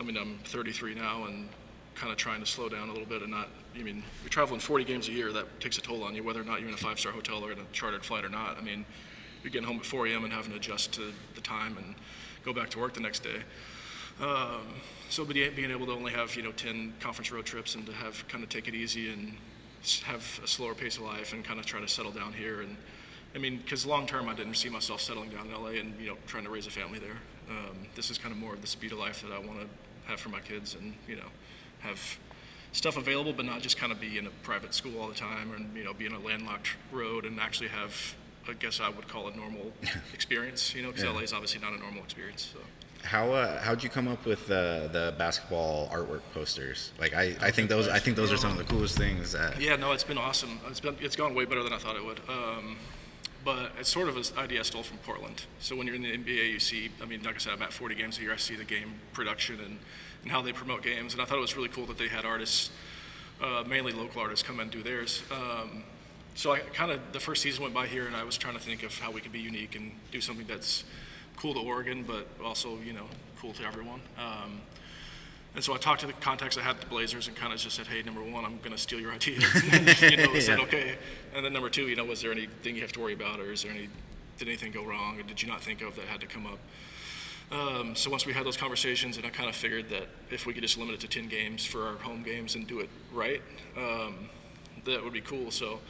[0.00, 1.48] I mean, I'm 33 now, and
[1.94, 3.48] kind of trying to slow down a little bit and not.
[3.74, 5.32] I mean, you're traveling 40 games a year.
[5.32, 7.52] That takes a toll on you, whether or not you're in a five-star hotel or
[7.52, 8.56] in a chartered flight or not.
[8.56, 8.84] I mean,
[9.42, 10.24] you're getting home at 4 a.m.
[10.24, 11.94] and having to adjust to the time and
[12.44, 13.42] go back to work the next day.
[14.20, 14.62] Um,
[15.10, 18.26] so, being able to only have you know 10 conference road trips and to have
[18.28, 19.34] kind of take it easy and
[20.04, 22.76] have a slower pace of life and kind of try to settle down here and
[23.34, 26.06] I mean, because long term, I didn't see myself settling down in LA and you
[26.06, 27.18] know trying to raise a family there.
[27.50, 29.66] Um, this is kind of more of the speed of life that I want to
[30.06, 31.26] have for my kids, and you know,
[31.84, 32.18] have
[32.72, 35.52] stuff available, but not just kind of be in a private school all the time,
[35.54, 38.14] and you know, be in a landlocked road, and actually have,
[38.48, 39.72] I guess I would call a normal
[40.14, 40.74] experience.
[40.74, 41.10] You know, because Yeah.
[41.12, 42.50] LA is obviously not a normal experience.
[42.52, 42.58] So.
[43.04, 46.90] How uh, how'd you come up with the the basketball artwork posters?
[46.98, 49.60] Like I, I think those I think those are some of the coolest things that
[49.60, 50.58] Yeah, no, it's been awesome.
[50.68, 52.20] It's been it's gone way better than I thought it would.
[52.28, 52.78] Um,
[53.44, 55.44] but it's sort of an idea I stole from Portland.
[55.60, 57.74] So when you're in the NBA, you see, I mean, like I said, I'm at
[57.74, 58.32] 40 games a year.
[58.32, 59.78] I see the game production and,
[60.24, 62.24] and how they promote games, and I thought it was really cool that they had
[62.24, 62.70] artists,
[63.42, 65.22] uh, mainly local artists, come and do theirs.
[65.30, 65.84] Um,
[66.34, 68.60] so I kind of the first season went by here, and I was trying to
[68.60, 70.82] think of how we could be unique and do something that's
[71.36, 73.06] cool to Oregon, but also you know
[73.38, 74.00] cool to everyone.
[74.18, 74.62] Um,
[75.54, 77.60] and so I talked to the contacts I had at the Blazers and kind of
[77.60, 79.38] just said, hey, number one, I'm going to steal your idea.
[80.10, 80.64] you know, they said, Yeah.
[80.64, 80.94] okay.
[81.32, 83.52] And then number two, you know, was there anything you have to worry about or
[83.52, 83.88] is there any,
[84.38, 86.58] did anything go wrong or did you not think of that had to come up?
[87.52, 90.54] Um, so once we had those conversations and I kind of figured that if we
[90.54, 93.42] could just limit it to 10 games for our home games and do it right,
[93.76, 94.28] um,
[94.84, 95.50] that would be cool.
[95.50, 95.80] So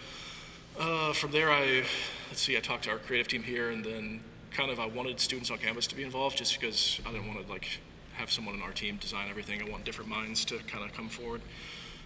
[0.78, 1.84] uh, from there, I,
[2.28, 5.20] let's see, I talked to our creative team here and then kind of I wanted
[5.20, 7.80] students on campus to be involved just because I didn't want to like
[8.14, 9.60] have someone in our team design everything.
[9.62, 11.42] I want different minds to kind of come forward.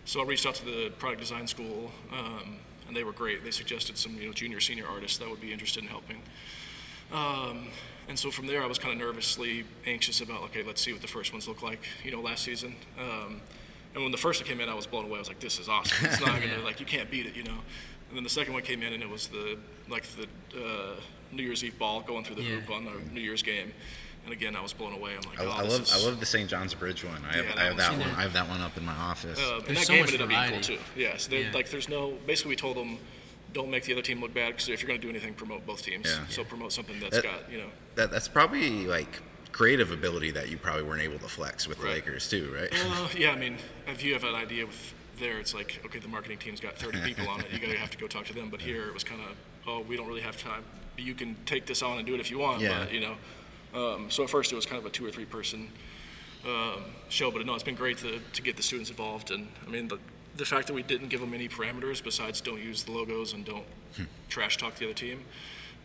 [0.05, 3.45] So I reached out to the product design school, um, and they were great.
[3.45, 6.23] They suggested some you know junior senior artists that would be interested in helping.
[7.13, 7.69] Um,
[8.09, 11.03] and so from there, I was kind of nervously anxious about okay, let's see what
[11.03, 11.81] the first ones look like.
[12.05, 12.75] You know, last season.
[12.99, 13.41] Um,
[13.95, 15.17] and when the first one came in, I was blown away.
[15.17, 16.07] I was like, "This is awesome!
[16.07, 17.59] It's not gonna like you can't beat it," you know.
[18.09, 20.25] And then the second one came in, and it was the like the
[20.59, 20.95] uh,
[21.33, 22.57] New Year's Eve ball going through the Yeah.
[22.61, 23.73] hoop on the New Year's game.
[24.25, 25.13] And again, I was blown away.
[25.15, 26.51] I'm like, I, "Oh, I this love is- I love the St.
[26.51, 27.23] John's Bridge one.
[27.25, 28.15] I have, Yeah, I that have that one's- one.
[28.17, 29.39] I have that one up in my office.
[29.41, 30.79] Uh, and that so game much ended up being cool too.
[30.97, 31.51] Yes, there Yeah.
[31.55, 32.11] like there's no.
[32.27, 32.99] Basically, we told them,
[33.59, 35.67] don't make the other team look bad because if you're going to do anything, promote
[35.67, 36.07] both teams.
[36.07, 36.27] Yeah.
[36.29, 37.71] So promote something that's That- got you know.
[37.97, 41.87] that that's probably like creative ability that you probably weren't able to flex with the
[41.87, 42.73] Lakers too, right?
[42.73, 43.57] Uh, yeah, I mean,
[43.89, 47.01] if you have an idea with there, it's like okay, the marketing team's got 30
[47.01, 47.47] people on it.
[47.53, 48.49] You gotta have to go talk to them.
[48.49, 49.37] But here, it was kind of,
[49.67, 50.63] oh, we don't really have time.
[50.97, 52.61] You can take this on and do it if you want.
[52.61, 52.85] Yeah.
[52.85, 53.17] But, you know,
[53.75, 55.71] um, so at first it was kind of a two or three person
[56.47, 59.33] um, show, but no, it's been great to, to get the students involved.
[59.33, 59.99] And I mean, the
[60.39, 63.45] the fact that we didn't give them any parameters besides don't use the logos and
[63.45, 63.67] don't
[63.97, 64.05] hmm.
[64.29, 65.21] trash talk the other team,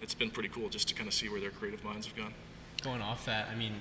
[0.02, 2.34] it's been pretty cool just to kind of see where their creative minds have gone.
[2.84, 3.74] going off that, I mean,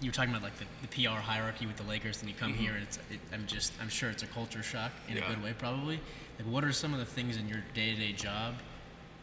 [0.00, 2.52] you were talking about like the, the PR hierarchy with the Lakers, and you come
[2.52, 2.62] mm-hmm.
[2.62, 5.24] here, and it's it, I'm just I'm sure it's a culture shock in Yeah.
[5.24, 5.98] a good way, probably.
[6.38, 8.56] Like, what are some of the things in your day-to-day job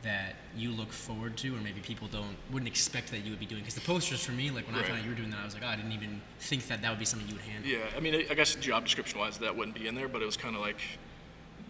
[0.04, 3.46] that you look forward to, or maybe people don't wouldn't expect that you would be
[3.46, 3.62] doing?
[3.62, 5.46] Because the posters for me, like when I found out you were doing that, I
[5.46, 7.70] was like, oh, I didn't even think that that would be something you would handle.
[7.70, 10.26] Yeah, I mean, I guess job description wise, that wouldn't be in there, but it
[10.26, 10.80] was kind of like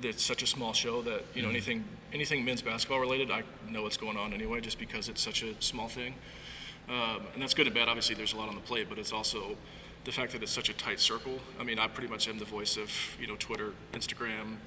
[0.02, 3.84] it's such a small show that you know anything anything men's basketball related, I know
[3.84, 6.16] what's going on anyway, just because it's such a small thing.
[6.90, 7.88] Um, and that's good and bad.
[7.88, 9.56] Obviously, there's a lot on the plate, but it's also
[10.04, 11.40] the fact that it's such a tight circle.
[11.60, 14.58] I mean, I pretty much am the voice of you know Twitter, Instagram,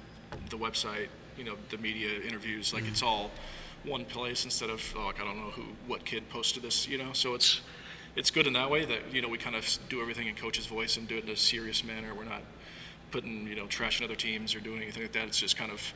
[0.49, 1.07] the website,
[1.37, 2.73] you know, the media interviews.
[2.73, 3.31] Like it's all
[3.83, 6.97] one place instead of oh, like I don't know who what kid posted this, you
[6.97, 7.13] know.
[7.13, 7.61] So it's
[8.15, 10.65] it's good in that way that you know we kind of do everything in coach's
[10.65, 12.13] voice and do it in a serious manner.
[12.15, 12.41] We're not
[13.11, 15.27] putting you know trashing other teams or doing anything like that.
[15.27, 15.93] It's just kind of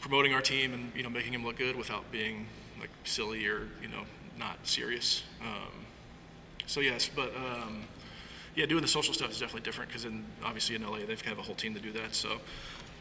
[0.00, 2.46] promoting our team and you know making him look good without being
[2.80, 4.02] like silly or you know
[4.38, 5.22] not serious.
[5.40, 5.86] Um,
[6.66, 7.84] so yes, but um,
[8.54, 11.38] yeah, doing the social stuff is definitely different because in obviously in LA they've have
[11.38, 12.14] a whole team to do that.
[12.14, 12.40] So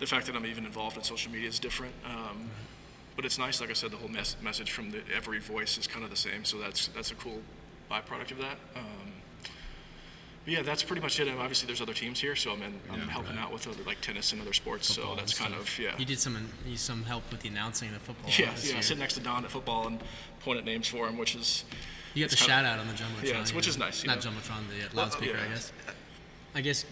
[0.03, 1.93] the fact that I'm even involved in social media is different.
[2.05, 2.49] Um,
[3.15, 5.87] but it's nice, like I said, the whole mes- message from the, every voice is
[5.87, 6.43] kind of the same.
[6.43, 7.41] So that's that's a cool
[7.89, 8.57] byproduct of that.
[8.75, 9.13] Um,
[10.43, 11.29] but yeah, that's pretty much it.
[11.29, 14.01] And obviously, there's other teams here, so I'm, in, I'm helping out with other like
[14.01, 14.93] tennis and other sports.
[14.93, 15.69] so that's kind stuff.
[15.69, 15.97] of yeah.
[15.97, 16.35] You did some
[16.67, 18.29] you some help with the announcing of the football.
[18.37, 18.79] Yeah, this yeah.
[18.79, 20.01] I sit next to Don at football and
[20.41, 21.63] point at names for him, which is
[22.13, 23.23] You get the it's kinda- shout out on the jumbotron.
[23.29, 23.69] Yeah, which know.
[23.69, 24.31] is nice, you Not know.
[24.31, 25.45] jumbotron, the uh, Well, loudspeaker, yeah.
[25.45, 25.71] I guess.
[26.55, 26.85] I guess.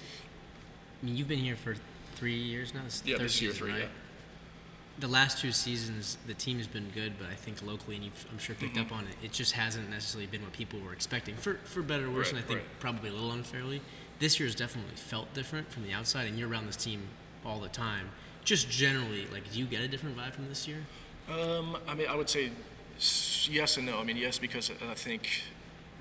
[1.02, 1.76] I mean, you've been here for
[2.22, 2.82] three years now.
[2.86, 3.18] It's yeah.
[3.18, 3.74] third This year season, three.
[3.74, 3.82] right?
[3.82, 5.00] Yeah.
[5.00, 8.26] The last two seasons, the team has been good, but I think locally, and you've
[8.32, 8.94] I'm sure picked Mm-hmm.
[8.94, 11.34] up on it, it just hasn't necessarily been what people were expecting.
[11.36, 12.80] For for better or worse, Right, and I think right.
[12.80, 13.82] probably a little unfairly.
[14.20, 17.02] This year's definitely felt different from the outside, and you're around this team
[17.44, 18.10] all the time.
[18.44, 20.82] Just generally, like, do you get a different vibe from this year?
[21.28, 22.52] Um, I mean, I would say
[23.50, 24.00] yes and no.
[24.00, 25.42] I mean, yes because I think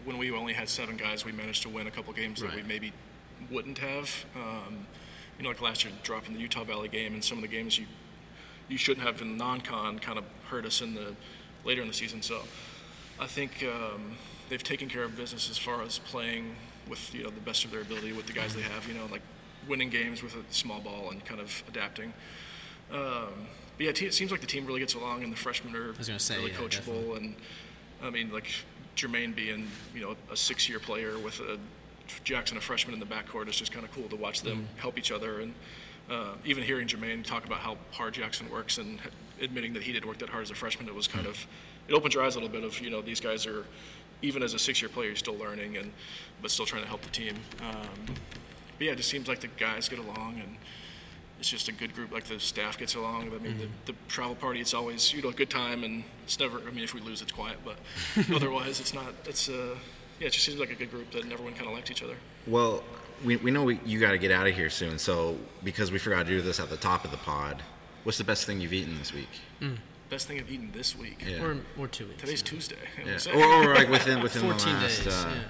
[0.04, 2.62] when we only had seven guys, we managed to win a couple games that we
[2.62, 2.92] maybe
[3.50, 4.26] wouldn't have.
[4.36, 4.86] Um,
[5.40, 7.78] you know, like last year, dropping the Utah Valley game and some of the games
[7.78, 7.86] you
[8.68, 11.16] you shouldn't have in non-con kind of hurt us in the
[11.64, 12.20] later in the season.
[12.20, 12.42] So
[13.18, 14.18] I think um,
[14.50, 16.56] they've taken care of business as far as playing
[16.90, 18.86] with you know the best of their ability with the guys they have.
[18.86, 19.22] You know, like
[19.66, 22.12] winning games with a small ball and kind of adapting.
[22.92, 25.94] Um, but yeah, it seems like the team really gets along, and the freshmen are
[26.18, 27.16] say, really yeah, coachable.
[27.16, 27.34] And
[28.02, 28.50] I mean, like
[28.94, 31.58] Jermaine being you know a six-year player with a
[32.24, 34.78] Jackson, a freshman in the backcourt, is just kind of cool to watch them Mm-hmm.
[34.78, 35.40] help each other.
[35.40, 35.54] And
[36.10, 38.98] uh, even hearing Jermaine talk about how hard Jackson works and
[39.40, 41.46] admitting that he didn't work that hard as a freshman, it was kind of
[41.88, 43.64] it opens your eyes a little bit of you know these guys are
[44.22, 45.92] even as a six-year player, you're still learning and
[46.42, 47.34] but still trying to help the team.
[47.62, 48.14] Um,
[48.76, 50.56] but yeah, it just seems like the guys get along and
[51.38, 52.12] it's just a good group.
[52.12, 53.32] Like the staff gets along.
[53.34, 53.56] I mean,
[53.86, 56.58] the, the travel party, it's always you know a good time, and it's never.
[56.58, 57.76] I mean, if we lose, it's quiet, but
[58.34, 59.14] otherwise, it's not.
[59.24, 59.76] It's uh,
[60.20, 62.14] yeah, it just seems like a good group that everyone kind of liked each other.
[62.46, 62.84] Well,
[63.24, 64.98] we, we know we, you got to get out of here soon.
[64.98, 67.62] So because we forgot to do this at the top of the pod,
[68.04, 69.28] what's the best thing you've eaten this week?
[70.08, 71.24] Best thing I've eaten this week.
[71.26, 71.42] Yeah.
[71.42, 72.20] Or or two weeks.
[72.20, 72.48] Today's yeah.
[72.48, 72.76] Tuesday.
[73.04, 73.18] Yeah.
[73.34, 75.04] Or, or like within within the 14 last.
[75.04, 75.14] days.
[75.14, 75.42] uh, yeah.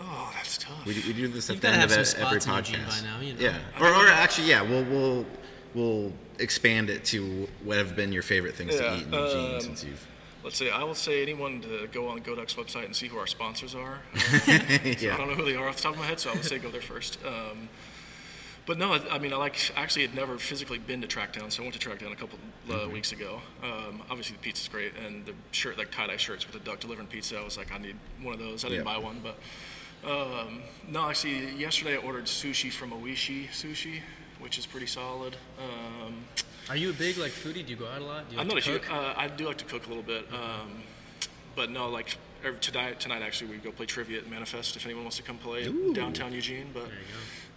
[0.00, 0.84] oh, that's tough.
[0.86, 2.74] we, we do this at You've the gotta end have of some every spots in
[2.74, 3.02] your podcast.
[3.02, 3.40] by now, you know.
[3.40, 3.58] Yeah.
[3.80, 5.26] Or, or actually, yeah, we'll we'll
[5.74, 9.54] we'll expand it to what have been your favorite things Yeah, to eat in Eugene
[9.54, 10.06] um, since you've.
[10.44, 13.18] Let's say I will say anyone to go on the GoDuck's website and see who
[13.18, 14.00] our sponsors are.
[14.14, 16.30] Uh, so I don't know who they are off the top of my head, so
[16.30, 17.18] I would say go there first.
[17.24, 17.68] Um,
[18.66, 21.62] but no, I, I mean, I like actually had never physically been to Tracktown, so
[21.62, 22.38] I went to Tracktown a couple
[22.68, 22.92] uh, Mm-hmm.
[22.92, 23.40] weeks ago.
[23.62, 26.80] Um, obviously, the pizza's great, and the shirt, like tie dye shirts with the duck
[26.80, 27.38] delivering pizza.
[27.38, 28.64] I was like, I need one of those.
[28.64, 28.92] I didn't Yeah.
[28.92, 29.38] buy one, but
[30.08, 34.00] um, no, actually, yesterday I ordered sushi from Oishi Sushi,
[34.40, 35.36] which is pretty solid.
[36.68, 37.64] Are you a big like foodie?
[37.64, 38.28] Do you go out a lot?
[38.28, 38.90] Do you I'm like not a to huge.
[38.90, 40.82] Uh, I do like to cook a little bit, um,
[41.54, 43.00] but no, like every, tonight.
[43.00, 44.76] Tonight, actually, we go play trivia at Manifest.
[44.76, 46.84] If anyone wants to come play in downtown Eugene, but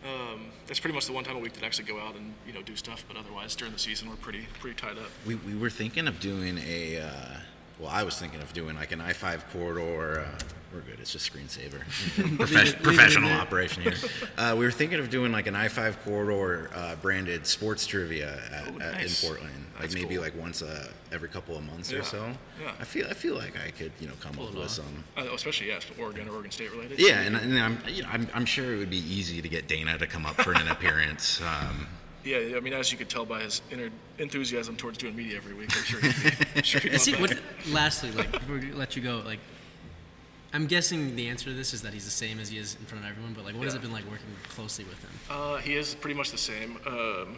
[0.03, 2.33] um, that's pretty much the one time a week that I actually go out and
[2.47, 3.05] you know do stuff.
[3.07, 5.09] But otherwise, during the season, we're pretty pretty tied up.
[5.25, 7.37] We, we were thinking of doing a, uh,
[7.79, 10.21] well, I was thinking of doing like an I 5 corridor.
[10.21, 10.39] Uh,
[10.73, 11.79] we're good, it's just screensaver.
[12.37, 13.93] Profes- professional operation here.
[14.37, 18.39] Uh, we were thinking of doing like an I 5 corridor uh, branded sports trivia
[18.51, 19.53] at, Oh, at, in Portland.
[19.73, 20.23] Like That's maybe cool.
[20.23, 22.29] like once uh, every couple of months Yeah, or so.
[22.61, 22.71] yeah.
[22.79, 25.03] I feel I feel like I could you know come up it with some.
[25.17, 26.97] Uh, especially yeah, Oregon or Oregon State related.
[26.99, 29.67] Yeah, and, and I'm you know I'm, I'm sure it would be easy to get
[29.67, 31.41] Dana to come up for an appearance.
[31.41, 31.87] Um,
[32.25, 35.53] Yeah, I mean, as you could tell by his inner enthusiasm towards doing media every
[35.53, 38.55] week, I'm sure he'd be, I'm sure he'd And see, love what, lastly, like before
[38.57, 39.39] we let you go, like
[40.51, 42.85] I'm guessing the answer to this is that he's the same as he is in
[42.85, 43.33] front of everyone.
[43.33, 45.11] But like, what has it been like working closely with him?
[45.29, 46.77] Uh, he is pretty much the same.
[46.87, 47.37] Um,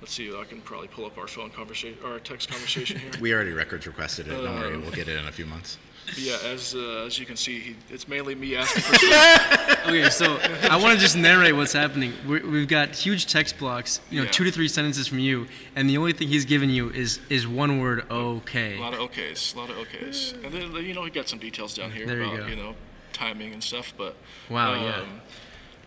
[0.00, 3.10] let's see, I can probably pull up our phone conversation, our text conversation here.
[3.20, 4.30] we already records requested it.
[4.30, 5.78] Don't worry, Um, we'll get it in a few months.
[6.06, 9.86] But yeah, as uh, as you can see, he, it's mainly me asking for stuff.
[9.86, 10.38] Okay, so
[10.70, 12.12] I want to just narrate what's happening.
[12.26, 14.30] We're, we've got huge text blocks, you know, Yeah.
[14.30, 17.46] two to three sentences from you, and the only thing he's given you is is
[17.46, 18.76] one word, okay.
[18.78, 21.38] A lot of okays, a lot of okays, and then you know he got some
[21.38, 22.46] details down here There about go.
[22.46, 22.74] you know
[23.12, 23.92] timing and stuff.
[23.96, 24.16] But
[24.48, 25.02] Wow, um, yeah.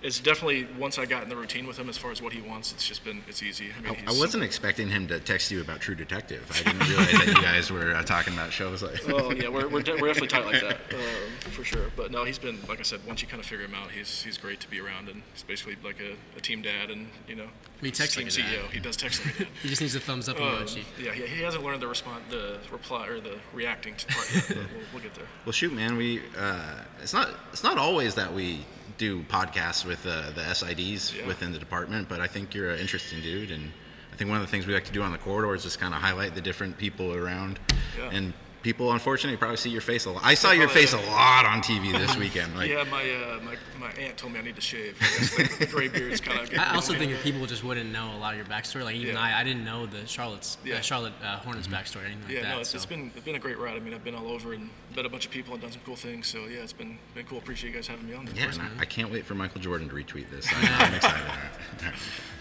[0.01, 2.39] It's definitely once I got in the routine with him as far as what he
[2.41, 3.69] wants, it's just been it's easy.
[3.77, 6.49] I mean, I, I wasn't expecting him to text you about True Detective.
[6.51, 9.05] I didn't realize that you guys were uh, talking about shows like.
[9.05, 11.87] Well, yeah, we're, we're, de- we're definitely tight like that, um, for sure.
[11.97, 14.23] But no, he's been, like I said, once you kind of figure him out, he's
[14.23, 17.35] he's great to be around, and he's basically like a, a team dad, and you
[17.35, 17.47] know,
[17.81, 18.45] He texts like a dad.
[18.45, 18.71] CEO.
[18.71, 19.47] He does text like a dad.
[19.63, 20.83] He just needs a thumbs up Um, emoji.
[21.01, 24.45] yeah, he, he hasn't learned the respond, the reply or the reacting to part yet.
[24.47, 25.27] But we'll, we'll get there.
[25.45, 28.65] Well, shoot, man, we uh, it's not it's not always that we
[28.99, 31.25] do podcasts with uh, the SIDs Yeah.
[31.25, 33.71] within the department, but I think you're an interesting dude, and
[34.13, 35.79] I think one of the things we like to do on the corridor is just
[35.79, 37.59] kind of highlight the different people around,
[37.97, 38.09] Yeah.
[38.11, 40.21] and people unfortunately probably see your face a lot.
[40.25, 42.55] I saw your face a lot on TV this weekend.
[42.55, 44.97] Like, yeah, my, uh, my my aunt told me I need to shave.
[45.01, 46.53] I guess the, the gray beard's kind of.
[46.59, 48.83] I also think that people just wouldn't know a lot of your backstory.
[48.83, 49.21] Like even Yeah.
[49.21, 50.75] I, I didn't know the Charlotte's Yeah.
[50.75, 52.49] uh, Charlotte uh, Hornets backstory or anything like Yeah, that.
[52.55, 52.75] no, it's, so.
[52.75, 53.77] it's been it's been a great ride.
[53.77, 55.81] I mean, I've been all over and met a bunch of people and done some
[55.85, 56.27] cool things.
[56.27, 57.37] So yeah, it's been been cool.
[57.37, 58.27] Appreciate you guys having me on.
[58.35, 60.45] yeah, I, I can't wait for Michael Jordan to retweet this.
[60.51, 61.31] I, I'm excited.